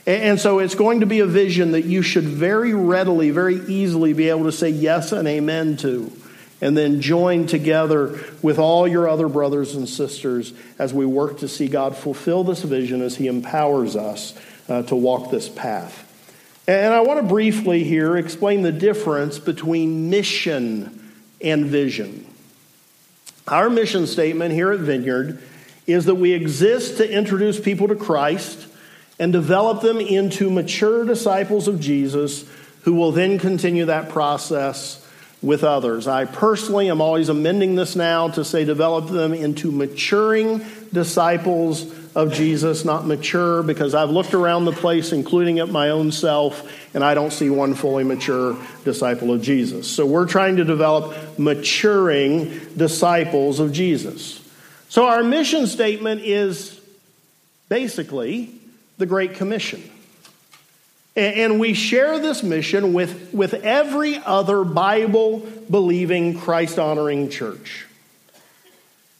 And, 0.05 0.39
so 0.39 0.59
it's 0.59 0.75
going 0.75 1.01
to 1.01 1.05
be 1.05 1.19
a 1.19 1.27
vision 1.27 1.71
that 1.71 1.85
you 1.85 2.01
should 2.01 2.23
very 2.23 2.73
readily, 2.73 3.29
very 3.29 3.55
easily 3.67 4.13
be 4.13 4.29
able 4.29 4.45
to 4.45 4.51
say 4.51 4.69
yes 4.69 5.11
and 5.11 5.27
amen 5.27 5.77
to, 5.77 6.11
and 6.59 6.75
then 6.75 7.01
join 7.01 7.45
together 7.45 8.19
with 8.41 8.57
all 8.57 8.87
your 8.87 9.07
other 9.07 9.27
brothers 9.27 9.75
and 9.75 9.87
sisters 9.87 10.53
as 10.79 10.93
we 10.93 11.05
work 11.05 11.39
to 11.39 11.47
see 11.47 11.67
God 11.67 11.95
fulfill 11.95 12.43
this 12.43 12.63
vision 12.63 13.01
as 13.01 13.15
He 13.15 13.27
empowers 13.27 13.95
us 13.95 14.33
uh, 14.67 14.81
to 14.83 14.95
walk 14.95 15.29
this 15.29 15.49
path. 15.49 16.07
And 16.67 16.93
I 16.93 17.01
want 17.01 17.21
to 17.21 17.27
briefly 17.27 17.83
here 17.83 18.17
explain 18.17 18.63
the 18.63 18.71
difference 18.71 19.37
between 19.37 20.09
mission 20.09 21.11
and 21.41 21.65
vision. 21.65 22.25
Our 23.47 23.69
mission 23.69 24.07
statement 24.07 24.53
here 24.53 24.71
at 24.71 24.79
Vineyard 24.79 25.41
is 25.85 26.05
that 26.05 26.15
we 26.15 26.31
exist 26.31 26.97
to 26.97 27.11
introduce 27.11 27.59
people 27.59 27.87
to 27.87 27.95
Christ 27.95 28.67
and 29.21 29.31
develop 29.31 29.81
them 29.81 29.99
into 29.99 30.49
mature 30.49 31.05
disciples 31.05 31.67
of 31.67 31.79
Jesus 31.79 32.43
who 32.81 32.95
will 32.95 33.11
then 33.11 33.37
continue 33.37 33.85
that 33.85 34.09
process 34.09 35.07
with 35.43 35.63
others. 35.63 36.07
I 36.07 36.25
personally 36.25 36.89
am 36.89 37.01
always 37.01 37.29
amending 37.29 37.75
this 37.75 37.95
now 37.95 38.29
to 38.29 38.43
say 38.43 38.65
develop 38.65 39.09
them 39.09 39.31
into 39.35 39.71
maturing 39.71 40.65
disciples 40.91 41.85
of 42.15 42.33
Jesus, 42.33 42.83
not 42.83 43.05
mature, 43.05 43.61
because 43.61 43.93
I've 43.93 44.09
looked 44.09 44.33
around 44.33 44.65
the 44.65 44.71
place, 44.71 45.11
including 45.11 45.59
at 45.59 45.69
my 45.69 45.91
own 45.91 46.11
self, 46.11 46.67
and 46.95 47.03
I 47.03 47.13
don't 47.13 47.31
see 47.31 47.51
one 47.51 47.75
fully 47.75 48.03
mature 48.03 48.57
disciple 48.85 49.31
of 49.31 49.43
Jesus. 49.43 49.87
So 49.87 50.03
we're 50.07 50.25
trying 50.25 50.55
to 50.55 50.63
develop 50.63 51.37
maturing 51.37 52.59
disciples 52.75 53.59
of 53.59 53.71
Jesus. 53.71 54.43
So 54.89 55.05
our 55.05 55.23
mission 55.23 55.67
statement 55.67 56.21
is 56.21 56.81
basically 57.69 58.60
the 59.01 59.05
Great 59.05 59.33
Commission. 59.33 59.83
And 61.15 61.59
we 61.59 61.73
share 61.73 62.19
this 62.19 62.41
mission 62.41 62.93
with, 62.93 63.33
with 63.33 63.53
every 63.53 64.15
other 64.17 64.63
Bible 64.63 65.45
believing, 65.69 66.39
Christ 66.39 66.79
honoring 66.79 67.29
church. 67.29 67.85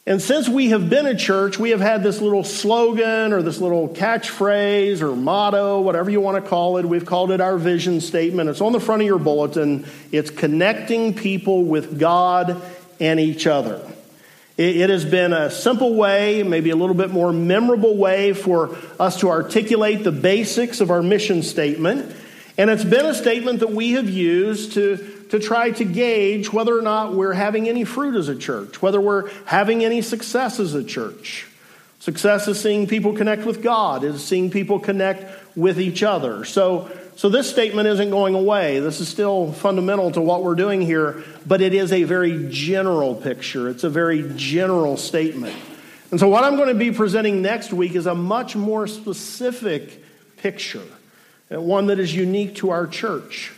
And 0.08 0.22
since 0.22 0.48
we 0.48 0.70
have 0.70 0.90
been 0.90 1.06
a 1.06 1.16
church, 1.16 1.60
we 1.60 1.72
have 1.72 1.82
had 1.82 2.02
this 2.02 2.22
little 2.22 2.44
slogan 2.44 3.34
or 3.34 3.42
this 3.42 3.60
little 3.60 3.90
catchphrase 3.90 5.02
or 5.02 5.16
motto, 5.16 5.82
whatever 5.82 6.10
you 6.10 6.22
want 6.22 6.44
to 6.44 6.50
call 6.50 6.78
it. 6.78 6.86
We've 6.86 7.06
called 7.06 7.32
it 7.32 7.42
our 7.42 7.58
vision 7.58 8.02
statement. 8.02 8.50
It's 8.50 8.62
on 8.62 8.72
the 8.72 8.80
front 8.80 9.02
of 9.02 9.06
your 9.06 9.20
bulletin. 9.20 9.86
It's 10.12 10.32
connecting 10.32 11.14
people 11.14 11.66
with 11.66 12.00
God 12.00 12.62
and 13.00 13.20
each 13.20 13.46
other. 13.48 13.86
It 14.58 14.90
has 14.90 15.06
been 15.06 15.34
a 15.34 15.50
simple 15.50 15.96
way, 15.96 16.44
maybe 16.44 16.70
a 16.70 16.76
little 16.76 16.94
bit 16.94 17.10
more 17.10 17.32
memorable 17.32 17.98
way 17.98 18.34
for 18.34 18.76
us 19.00 19.22
to 19.22 19.30
articulate 19.30 20.04
the 20.04 20.12
basics 20.12 20.82
of 20.82 20.92
our 20.92 21.02
mission 21.02 21.42
statement. 21.42 22.16
And 22.58 22.70
it's 22.70 22.84
been 22.84 23.06
a 23.06 23.14
statement 23.14 23.62
that 23.62 23.72
we 23.72 23.94
have 23.94 24.10
used 24.10 24.74
to, 24.74 24.98
to 25.30 25.40
try 25.40 25.72
to 25.72 25.86
gauge 25.86 26.52
whether 26.52 26.78
or 26.78 26.82
not 26.82 27.14
we're 27.14 27.34
having 27.34 27.70
any 27.70 27.86
fruit 27.86 28.16
as 28.16 28.28
a 28.28 28.36
church, 28.36 28.82
whether 28.82 29.00
we're 29.00 29.32
having 29.46 29.84
any 29.84 30.02
success 30.02 30.60
as 30.60 30.76
a 30.76 30.84
church. 30.84 31.48
Success 32.00 32.48
is 32.48 32.60
seeing 32.60 32.88
people 32.88 33.14
connect 33.14 33.46
with 33.46 33.64
God, 33.64 34.04
is 34.04 34.24
seeing 34.24 34.52
people 34.52 34.80
connect 34.80 35.24
with 35.56 35.80
each 35.80 36.04
other. 36.04 36.46
So, 36.46 36.92
so 37.16 37.30
this 37.30 37.50
statement 37.50 37.88
isn't 37.88 38.10
going 38.10 38.36
away. 38.36 38.80
This 38.80 39.00
is 39.00 39.08
still 39.08 39.52
fundamental 39.52 40.12
to 40.12 40.22
what 40.22 40.44
we're 40.44 40.56
doing 40.56 40.82
here, 40.82 41.24
but 41.46 41.62
it 41.62 41.74
is 41.74 41.92
a 41.92 42.04
very 42.04 42.48
general 42.50 43.16
picture. 43.16 43.70
It's 43.70 43.84
a 43.84 43.90
very 43.90 44.32
general 44.36 44.98
statement. 44.98 45.56
And 46.10 46.20
so, 46.20 46.28
what 46.28 46.44
I'm 46.44 46.56
going 46.56 46.70
to 46.70 46.76
be 46.76 46.92
presenting 46.92 47.42
next 47.42 47.72
week 47.72 47.96
is 47.96 48.06
a 48.06 48.16
much 48.16 48.56
more 48.56 48.88
specific 48.88 50.04
picture, 50.38 50.84
one 51.50 51.88
that 51.88 52.00
is 52.00 52.14
unique 52.14 52.56
to 52.56 52.72
our 52.72 52.88
church. 52.88 53.54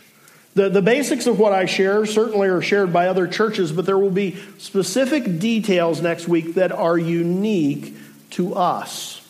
The, 0.54 0.68
the 0.68 0.82
basics 0.82 1.26
of 1.26 1.40
what 1.40 1.52
I 1.52 1.66
share 1.66 2.06
certainly 2.06 2.46
are 2.46 2.62
shared 2.62 2.92
by 2.92 3.08
other 3.08 3.26
churches, 3.26 3.72
but 3.72 3.86
there 3.86 3.98
will 3.98 4.10
be 4.10 4.36
specific 4.58 5.40
details 5.40 6.00
next 6.00 6.28
week 6.28 6.54
that 6.54 6.70
are 6.70 6.96
unique 6.96 7.96
to 8.30 8.54
us. 8.54 9.20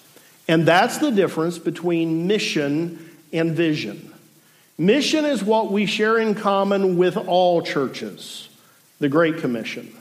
And 0.46 0.66
that's 0.66 0.98
the 0.98 1.10
difference 1.10 1.58
between 1.58 2.26
mission 2.26 3.10
and 3.32 3.52
vision. 3.52 4.13
Mission 4.76 5.24
is 5.24 5.44
what 5.44 5.70
we 5.70 5.86
share 5.86 6.18
in 6.18 6.34
common 6.34 6.96
with 6.96 7.16
all 7.16 7.62
churches, 7.62 8.48
the 8.98 9.08
Great 9.08 9.38
Commission, 9.38 9.94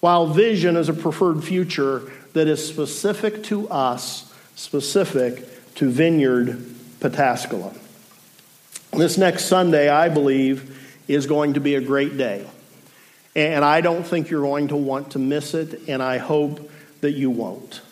while 0.00 0.26
vision 0.26 0.76
is 0.76 0.88
a 0.88 0.94
preferred 0.94 1.44
future 1.44 2.10
that 2.32 2.48
is 2.48 2.66
specific 2.66 3.44
to 3.44 3.68
us, 3.68 4.32
specific 4.54 5.74
to 5.74 5.90
Vineyard 5.90 6.56
Pataskala. 7.00 7.76
This 8.92 9.18
next 9.18 9.44
Sunday, 9.46 9.90
I 9.90 10.08
believe, 10.08 11.02
is 11.08 11.26
going 11.26 11.54
to 11.54 11.60
be 11.60 11.74
a 11.74 11.80
great 11.82 12.16
day. 12.16 12.46
And 13.34 13.66
I 13.66 13.82
don't 13.82 14.02
think 14.02 14.30
you're 14.30 14.40
going 14.40 14.68
to 14.68 14.76
want 14.76 15.10
to 15.10 15.18
miss 15.18 15.52
it, 15.52 15.88
and 15.88 16.02
I 16.02 16.16
hope 16.16 16.70
that 17.02 17.12
you 17.12 17.28
won't. 17.28 17.82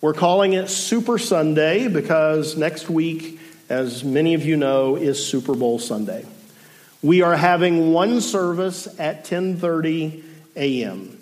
We're 0.00 0.14
calling 0.14 0.52
it 0.52 0.68
Super 0.68 1.18
Sunday 1.18 1.88
because 1.88 2.56
next 2.56 2.88
week 2.88 3.40
as 3.68 4.04
many 4.04 4.34
of 4.34 4.44
you 4.44 4.56
know, 4.56 4.96
is 4.96 5.24
Super 5.24 5.54
Bowl 5.54 5.78
Sunday. 5.78 6.24
We 7.02 7.22
are 7.22 7.36
having 7.36 7.92
one 7.92 8.20
service 8.20 8.88
at 8.98 9.24
10:30 9.24 10.22
a.m. 10.56 11.16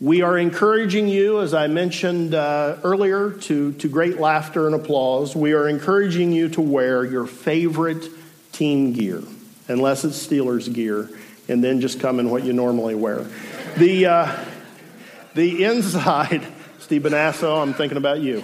We 0.00 0.22
are 0.22 0.36
encouraging 0.36 1.06
you, 1.06 1.40
as 1.42 1.54
I 1.54 1.68
mentioned 1.68 2.34
uh, 2.34 2.78
earlier, 2.82 3.30
to, 3.30 3.72
to 3.74 3.88
great 3.88 4.18
laughter 4.18 4.66
and 4.66 4.74
applause. 4.74 5.36
We 5.36 5.52
are 5.52 5.68
encouraging 5.68 6.32
you 6.32 6.48
to 6.50 6.60
wear 6.60 7.04
your 7.04 7.24
favorite 7.24 8.08
team 8.50 8.94
gear, 8.94 9.22
unless 9.68 10.02
it's 10.02 10.26
Steelers 10.26 10.72
gear, 10.74 11.08
and 11.48 11.62
then 11.62 11.80
just 11.80 12.00
come 12.00 12.18
in 12.18 12.30
what 12.30 12.42
you 12.42 12.52
normally 12.52 12.96
wear. 12.96 13.24
The, 13.76 14.06
uh, 14.06 14.44
the 15.34 15.62
inside, 15.62 16.48
Steve 16.80 17.02
Benasso, 17.02 17.62
I'm 17.62 17.72
thinking 17.72 17.96
about 17.96 18.18
you. 18.18 18.42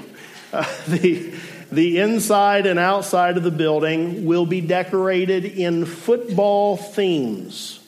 Uh, 0.52 0.64
the, 0.86 1.34
the 1.70 1.98
inside 1.98 2.66
and 2.66 2.78
outside 2.78 3.36
of 3.36 3.42
the 3.42 3.50
building 3.50 4.24
will 4.24 4.46
be 4.46 4.60
decorated 4.60 5.44
in 5.44 5.84
football 5.84 6.76
themes. 6.76 7.80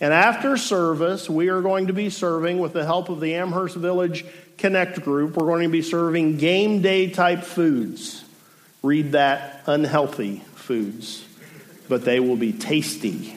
And 0.00 0.12
after 0.12 0.56
service, 0.56 1.30
we 1.30 1.48
are 1.48 1.62
going 1.62 1.86
to 1.86 1.92
be 1.92 2.10
serving, 2.10 2.58
with 2.58 2.72
the 2.72 2.84
help 2.84 3.08
of 3.08 3.20
the 3.20 3.34
Amherst 3.34 3.76
Village 3.76 4.24
Connect 4.58 5.00
group, 5.02 5.36
we're 5.36 5.46
going 5.46 5.62
to 5.62 5.68
be 5.68 5.82
serving 5.82 6.38
game 6.38 6.82
day 6.82 7.08
type 7.10 7.42
foods. 7.42 8.24
Read 8.82 9.12
that 9.12 9.62
unhealthy 9.66 10.42
foods, 10.54 11.24
but 11.88 12.04
they 12.04 12.20
will 12.20 12.36
be 12.36 12.52
tasty 12.52 13.36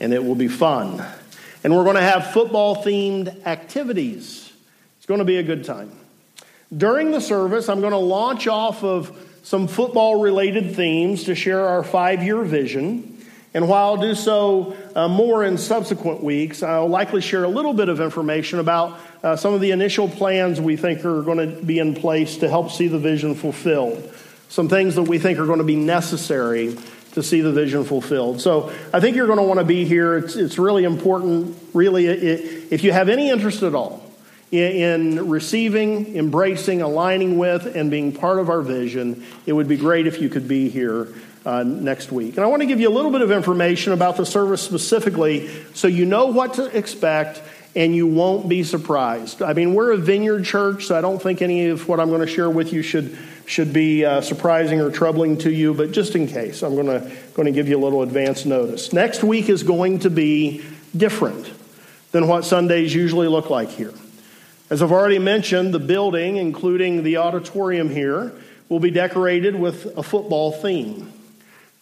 and 0.00 0.14
it 0.14 0.24
will 0.24 0.34
be 0.34 0.48
fun. 0.48 1.04
And 1.62 1.76
we're 1.76 1.84
going 1.84 1.96
to 1.96 2.02
have 2.02 2.32
football 2.32 2.82
themed 2.82 3.46
activities. 3.46 4.50
It's 4.96 5.06
going 5.06 5.18
to 5.18 5.24
be 5.24 5.36
a 5.36 5.42
good 5.42 5.64
time. 5.64 5.92
During 6.76 7.10
the 7.10 7.20
service, 7.20 7.68
I'm 7.68 7.80
going 7.80 7.92
to 7.92 7.98
launch 7.98 8.46
off 8.46 8.84
of 8.84 9.26
some 9.42 9.66
football 9.66 10.20
related 10.20 10.76
themes 10.76 11.24
to 11.24 11.34
share 11.34 11.66
our 11.66 11.82
five 11.82 12.22
year 12.22 12.42
vision. 12.42 13.18
And 13.52 13.68
while 13.68 13.88
I'll 13.88 13.96
do 13.96 14.14
so 14.14 14.76
uh, 14.94 15.08
more 15.08 15.42
in 15.42 15.58
subsequent 15.58 16.22
weeks, 16.22 16.62
I'll 16.62 16.86
likely 16.86 17.20
share 17.20 17.42
a 17.42 17.48
little 17.48 17.74
bit 17.74 17.88
of 17.88 18.00
information 18.00 18.60
about 18.60 19.00
uh, 19.24 19.34
some 19.34 19.52
of 19.52 19.60
the 19.60 19.72
initial 19.72 20.08
plans 20.08 20.60
we 20.60 20.76
think 20.76 21.04
are 21.04 21.22
going 21.22 21.38
to 21.38 21.60
be 21.60 21.80
in 21.80 21.96
place 21.96 22.36
to 22.38 22.48
help 22.48 22.70
see 22.70 22.86
the 22.86 23.00
vision 23.00 23.34
fulfilled. 23.34 24.14
Some 24.48 24.68
things 24.68 24.94
that 24.94 25.02
we 25.02 25.18
think 25.18 25.40
are 25.40 25.46
going 25.46 25.58
to 25.58 25.64
be 25.64 25.74
necessary 25.74 26.76
to 27.14 27.22
see 27.24 27.40
the 27.40 27.50
vision 27.50 27.82
fulfilled. 27.82 28.40
So 28.40 28.72
I 28.94 29.00
think 29.00 29.16
you're 29.16 29.26
going 29.26 29.40
to 29.40 29.44
want 29.44 29.58
to 29.58 29.66
be 29.66 29.84
here. 29.84 30.18
It's, 30.18 30.36
it's 30.36 30.56
really 30.56 30.84
important, 30.84 31.56
really, 31.74 32.06
it, 32.06 32.72
if 32.72 32.84
you 32.84 32.92
have 32.92 33.08
any 33.08 33.30
interest 33.30 33.64
at 33.64 33.74
all 33.74 34.09
in 34.50 35.28
receiving, 35.28 36.16
embracing, 36.16 36.82
aligning 36.82 37.38
with, 37.38 37.76
and 37.76 37.90
being 37.90 38.12
part 38.12 38.38
of 38.38 38.48
our 38.50 38.62
vision, 38.62 39.24
it 39.46 39.52
would 39.52 39.68
be 39.68 39.76
great 39.76 40.06
if 40.06 40.20
you 40.20 40.28
could 40.28 40.48
be 40.48 40.68
here 40.68 41.08
uh, 41.46 41.62
next 41.62 42.10
week. 42.10 42.36
And 42.36 42.44
I 42.44 42.48
want 42.48 42.62
to 42.62 42.66
give 42.66 42.80
you 42.80 42.88
a 42.88 42.92
little 42.92 43.10
bit 43.10 43.22
of 43.22 43.30
information 43.30 43.92
about 43.92 44.16
the 44.16 44.26
service 44.26 44.60
specifically 44.60 45.48
so 45.74 45.88
you 45.88 46.04
know 46.04 46.26
what 46.26 46.54
to 46.54 46.76
expect 46.76 47.42
and 47.76 47.94
you 47.94 48.06
won't 48.06 48.48
be 48.48 48.64
surprised. 48.64 49.42
I 49.42 49.52
mean, 49.52 49.74
we're 49.74 49.92
a 49.92 49.96
vineyard 49.96 50.44
church, 50.44 50.86
so 50.86 50.98
I 50.98 51.00
don't 51.00 51.22
think 51.22 51.40
any 51.40 51.68
of 51.68 51.86
what 51.86 52.00
I'm 52.00 52.08
going 52.08 52.20
to 52.20 52.26
share 52.26 52.50
with 52.50 52.72
you 52.72 52.82
should, 52.82 53.16
should 53.46 53.72
be 53.72 54.04
uh, 54.04 54.20
surprising 54.20 54.80
or 54.80 54.90
troubling 54.90 55.38
to 55.38 55.52
you, 55.52 55.72
but 55.72 55.92
just 55.92 56.16
in 56.16 56.26
case, 56.26 56.64
I'm 56.64 56.74
going 56.74 56.86
to, 56.86 57.16
going 57.34 57.46
to 57.46 57.52
give 57.52 57.68
you 57.68 57.78
a 57.78 57.82
little 57.82 58.02
advance 58.02 58.44
notice. 58.44 58.92
Next 58.92 59.22
week 59.22 59.48
is 59.48 59.62
going 59.62 60.00
to 60.00 60.10
be 60.10 60.64
different 60.96 61.48
than 62.10 62.26
what 62.26 62.44
Sundays 62.44 62.92
usually 62.92 63.28
look 63.28 63.50
like 63.50 63.68
here. 63.68 63.94
As 64.70 64.84
I've 64.84 64.92
already 64.92 65.18
mentioned, 65.18 65.74
the 65.74 65.80
building, 65.80 66.36
including 66.36 67.02
the 67.02 67.16
auditorium 67.16 67.90
here, 67.90 68.30
will 68.68 68.78
be 68.78 68.92
decorated 68.92 69.56
with 69.56 69.98
a 69.98 70.02
football 70.04 70.52
theme. 70.52 71.12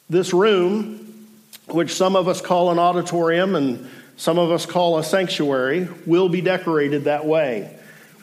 This 0.08 0.32
room, 0.32 1.28
which 1.66 1.94
some 1.94 2.16
of 2.16 2.28
us 2.28 2.40
call 2.40 2.70
an 2.70 2.78
auditorium 2.78 3.54
and 3.54 3.90
some 4.16 4.38
of 4.38 4.50
us 4.50 4.64
call 4.64 4.96
a 4.96 5.04
sanctuary, 5.04 5.86
will 6.06 6.30
be 6.30 6.40
decorated 6.40 7.04
that 7.04 7.26
way. 7.26 7.76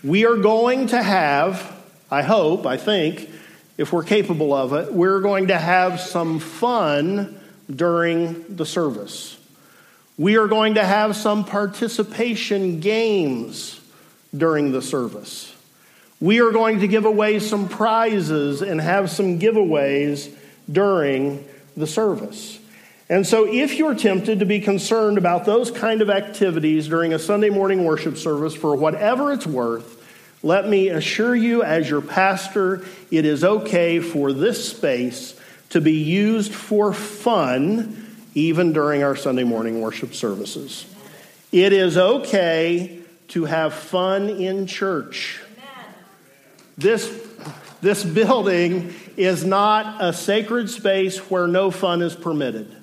We 0.04 0.26
are 0.26 0.38
going 0.38 0.88
to 0.88 1.02
have, 1.02 1.72
I 2.10 2.24
hope, 2.24 2.66
I 2.66 2.78
think, 2.78 3.30
if 3.78 3.94
we're 3.94 4.04
capable 4.04 4.52
of 4.52 4.74
it, 4.74 4.92
we're 4.92 5.22
going 5.22 5.50
to 5.50 5.60
have 5.60 6.00
some 6.00 6.40
fun 6.40 7.40
during 7.70 8.56
the 8.56 8.66
service. 8.66 9.38
We 10.18 10.38
are 10.38 10.48
going 10.48 10.74
to 10.74 10.84
have 10.84 11.16
some 11.16 11.46
participation 11.46 12.80
games 12.80 13.80
during 14.36 14.72
the 14.72 14.82
service. 14.82 15.54
We 16.20 16.42
are 16.42 16.52
going 16.52 16.80
to 16.80 16.88
give 16.88 17.06
away 17.06 17.40
some 17.40 17.68
prizes 17.68 18.62
and 18.62 18.80
have 18.80 19.12
some 19.12 19.40
giveaways 19.40 20.34
during 20.72 21.46
the 21.76 21.88
service. 21.88 22.60
And 23.08 23.28
so, 23.28 23.46
if 23.46 23.78
you're 23.78 23.94
tempted 23.94 24.40
to 24.40 24.46
be 24.46 24.60
concerned 24.60 25.18
about 25.18 25.46
those 25.46 25.70
kind 25.70 26.02
of 26.02 26.10
activities 26.10 26.88
during 26.88 27.14
a 27.14 27.20
Sunday 27.20 27.50
morning 27.50 27.84
worship 27.84 28.18
service 28.18 28.56
for 28.56 28.76
whatever 28.76 29.32
it's 29.32 29.46
worth, 29.46 30.02
let 30.42 30.68
me 30.68 30.90
assure 30.90 31.36
you, 31.36 31.62
as 31.62 31.90
your 31.90 32.02
pastor, 32.02 32.84
it 33.12 33.26
is 33.26 33.44
okay 33.44 34.00
for 34.00 34.34
this 34.34 34.70
space 34.70 35.40
to 35.70 35.82
be 35.82 35.94
used 35.94 36.54
for 36.54 36.94
fun 36.94 38.02
even 38.34 38.74
during 38.74 39.04
our 39.04 39.16
Sunday 39.16 39.44
morning 39.44 39.82
worship 39.82 40.14
services. 40.14 40.86
It 41.52 41.74
is 41.74 41.98
okay 41.98 43.02
to 43.30 43.46
have 43.46 43.74
fun 43.74 44.30
in 44.30 44.68
church. 44.68 45.42
This, 46.78 47.10
this 47.82 48.04
building 48.04 48.94
is 49.18 49.46
not 49.46 50.04
a 50.04 50.12
sacred 50.14 50.70
space 50.70 51.18
where 51.30 51.48
no 51.48 51.72
fun 51.72 52.02
is 52.02 52.16
permitted. 52.16 52.76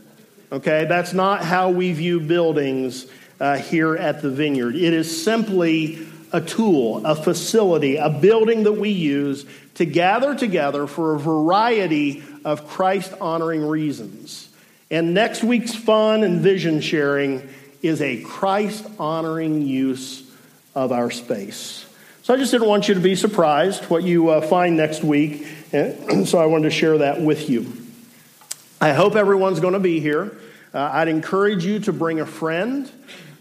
Okay, 0.50 0.86
that's 0.86 1.12
not 1.12 1.44
how 1.44 1.70
we 1.70 1.92
view 1.92 2.20
buildings 2.20 3.06
uh, 3.40 3.58
here 3.58 3.96
at 3.96 4.22
the 4.22 4.30
vineyard. 4.30 4.76
It 4.76 4.92
is 4.92 5.22
simply 5.22 6.06
a 6.32 6.40
tool, 6.40 7.04
a 7.04 7.14
facility, 7.14 7.96
a 7.96 8.08
building 8.08 8.62
that 8.64 8.72
we 8.72 8.90
use 8.90 9.44
to 9.74 9.84
gather 9.84 10.34
together 10.34 10.86
for 10.86 11.14
a 11.14 11.18
variety 11.18 12.22
of 12.44 12.66
Christ 12.66 13.12
honoring 13.20 13.66
reasons. 13.66 14.48
And 14.90 15.14
next 15.14 15.42
week's 15.42 15.74
fun 15.74 16.22
and 16.22 16.40
vision 16.40 16.80
sharing 16.80 17.48
is 17.82 18.00
a 18.00 18.22
Christ 18.22 18.86
honoring 18.98 19.62
use 19.62 20.21
of 20.74 20.92
our 20.92 21.10
space. 21.10 21.86
So 22.22 22.32
I 22.32 22.36
just 22.36 22.52
didn't 22.52 22.68
want 22.68 22.88
you 22.88 22.94
to 22.94 23.00
be 23.00 23.16
surprised 23.16 23.84
what 23.90 24.04
you 24.04 24.28
uh, 24.28 24.40
find 24.40 24.76
next 24.76 25.02
week, 25.02 25.46
and 25.72 26.26
so 26.28 26.38
I 26.38 26.46
wanted 26.46 26.64
to 26.64 26.70
share 26.70 26.98
that 26.98 27.20
with 27.20 27.50
you. 27.50 27.72
I 28.80 28.92
hope 28.92 29.16
everyone's 29.16 29.60
going 29.60 29.74
to 29.74 29.80
be 29.80 30.00
here. 30.00 30.36
Uh, 30.74 30.90
I'd 30.92 31.08
encourage 31.08 31.64
you 31.64 31.80
to 31.80 31.92
bring 31.92 32.20
a 32.20 32.26
friend. 32.26 32.90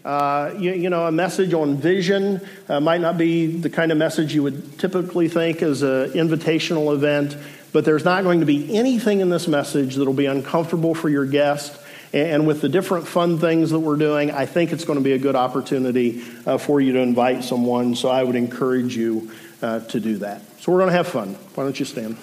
Uh, 0.04 0.52
you, 0.58 0.72
you, 0.72 0.90
know, 0.90 1.06
a 1.06 1.12
message 1.12 1.54
on 1.54 1.76
vision 1.76 2.40
uh, 2.68 2.80
might 2.80 3.00
not 3.00 3.16
be 3.16 3.46
the 3.46 3.70
kind 3.70 3.92
of 3.92 3.98
message 3.98 4.34
you 4.34 4.42
would 4.42 4.78
typically 4.78 5.28
think 5.28 5.62
as 5.62 5.82
an 5.82 6.10
invitational 6.10 6.92
event, 6.92 7.36
but 7.72 7.84
there's 7.84 8.04
not 8.04 8.24
going 8.24 8.40
to 8.40 8.46
be 8.46 8.76
anything 8.76 9.20
in 9.20 9.30
this 9.30 9.46
message 9.46 9.94
that'll 9.94 10.12
be 10.12 10.26
uncomfortable 10.26 10.94
for 10.94 11.08
your 11.08 11.24
guest. 11.24 11.78
And 12.12 12.46
with 12.46 12.60
the 12.60 12.68
different 12.68 13.08
fun 13.08 13.38
things 13.38 13.70
that 13.70 13.78
we're 13.78 13.96
doing, 13.96 14.30
I 14.30 14.44
think 14.44 14.72
it's 14.72 14.84
going 14.84 14.98
to 14.98 15.02
be 15.04 15.12
a 15.12 15.18
good 15.18 15.34
opportunity 15.34 16.22
uh, 16.44 16.58
for 16.58 16.80
you 16.80 16.92
to 16.92 16.98
invite 16.98 17.42
someone. 17.42 17.94
So 17.94 18.10
I 18.10 18.22
would 18.22 18.36
encourage 18.36 18.94
you 18.94 19.30
uh, 19.62 19.80
to 19.80 20.00
do 20.00 20.18
that. 20.18 20.42
So 20.60 20.72
we're 20.72 20.78
going 20.78 20.90
to 20.90 20.96
have 20.96 21.08
fun. 21.08 21.34
Why 21.54 21.64
don't 21.64 21.78
you 21.78 21.86
stand? 21.86 22.18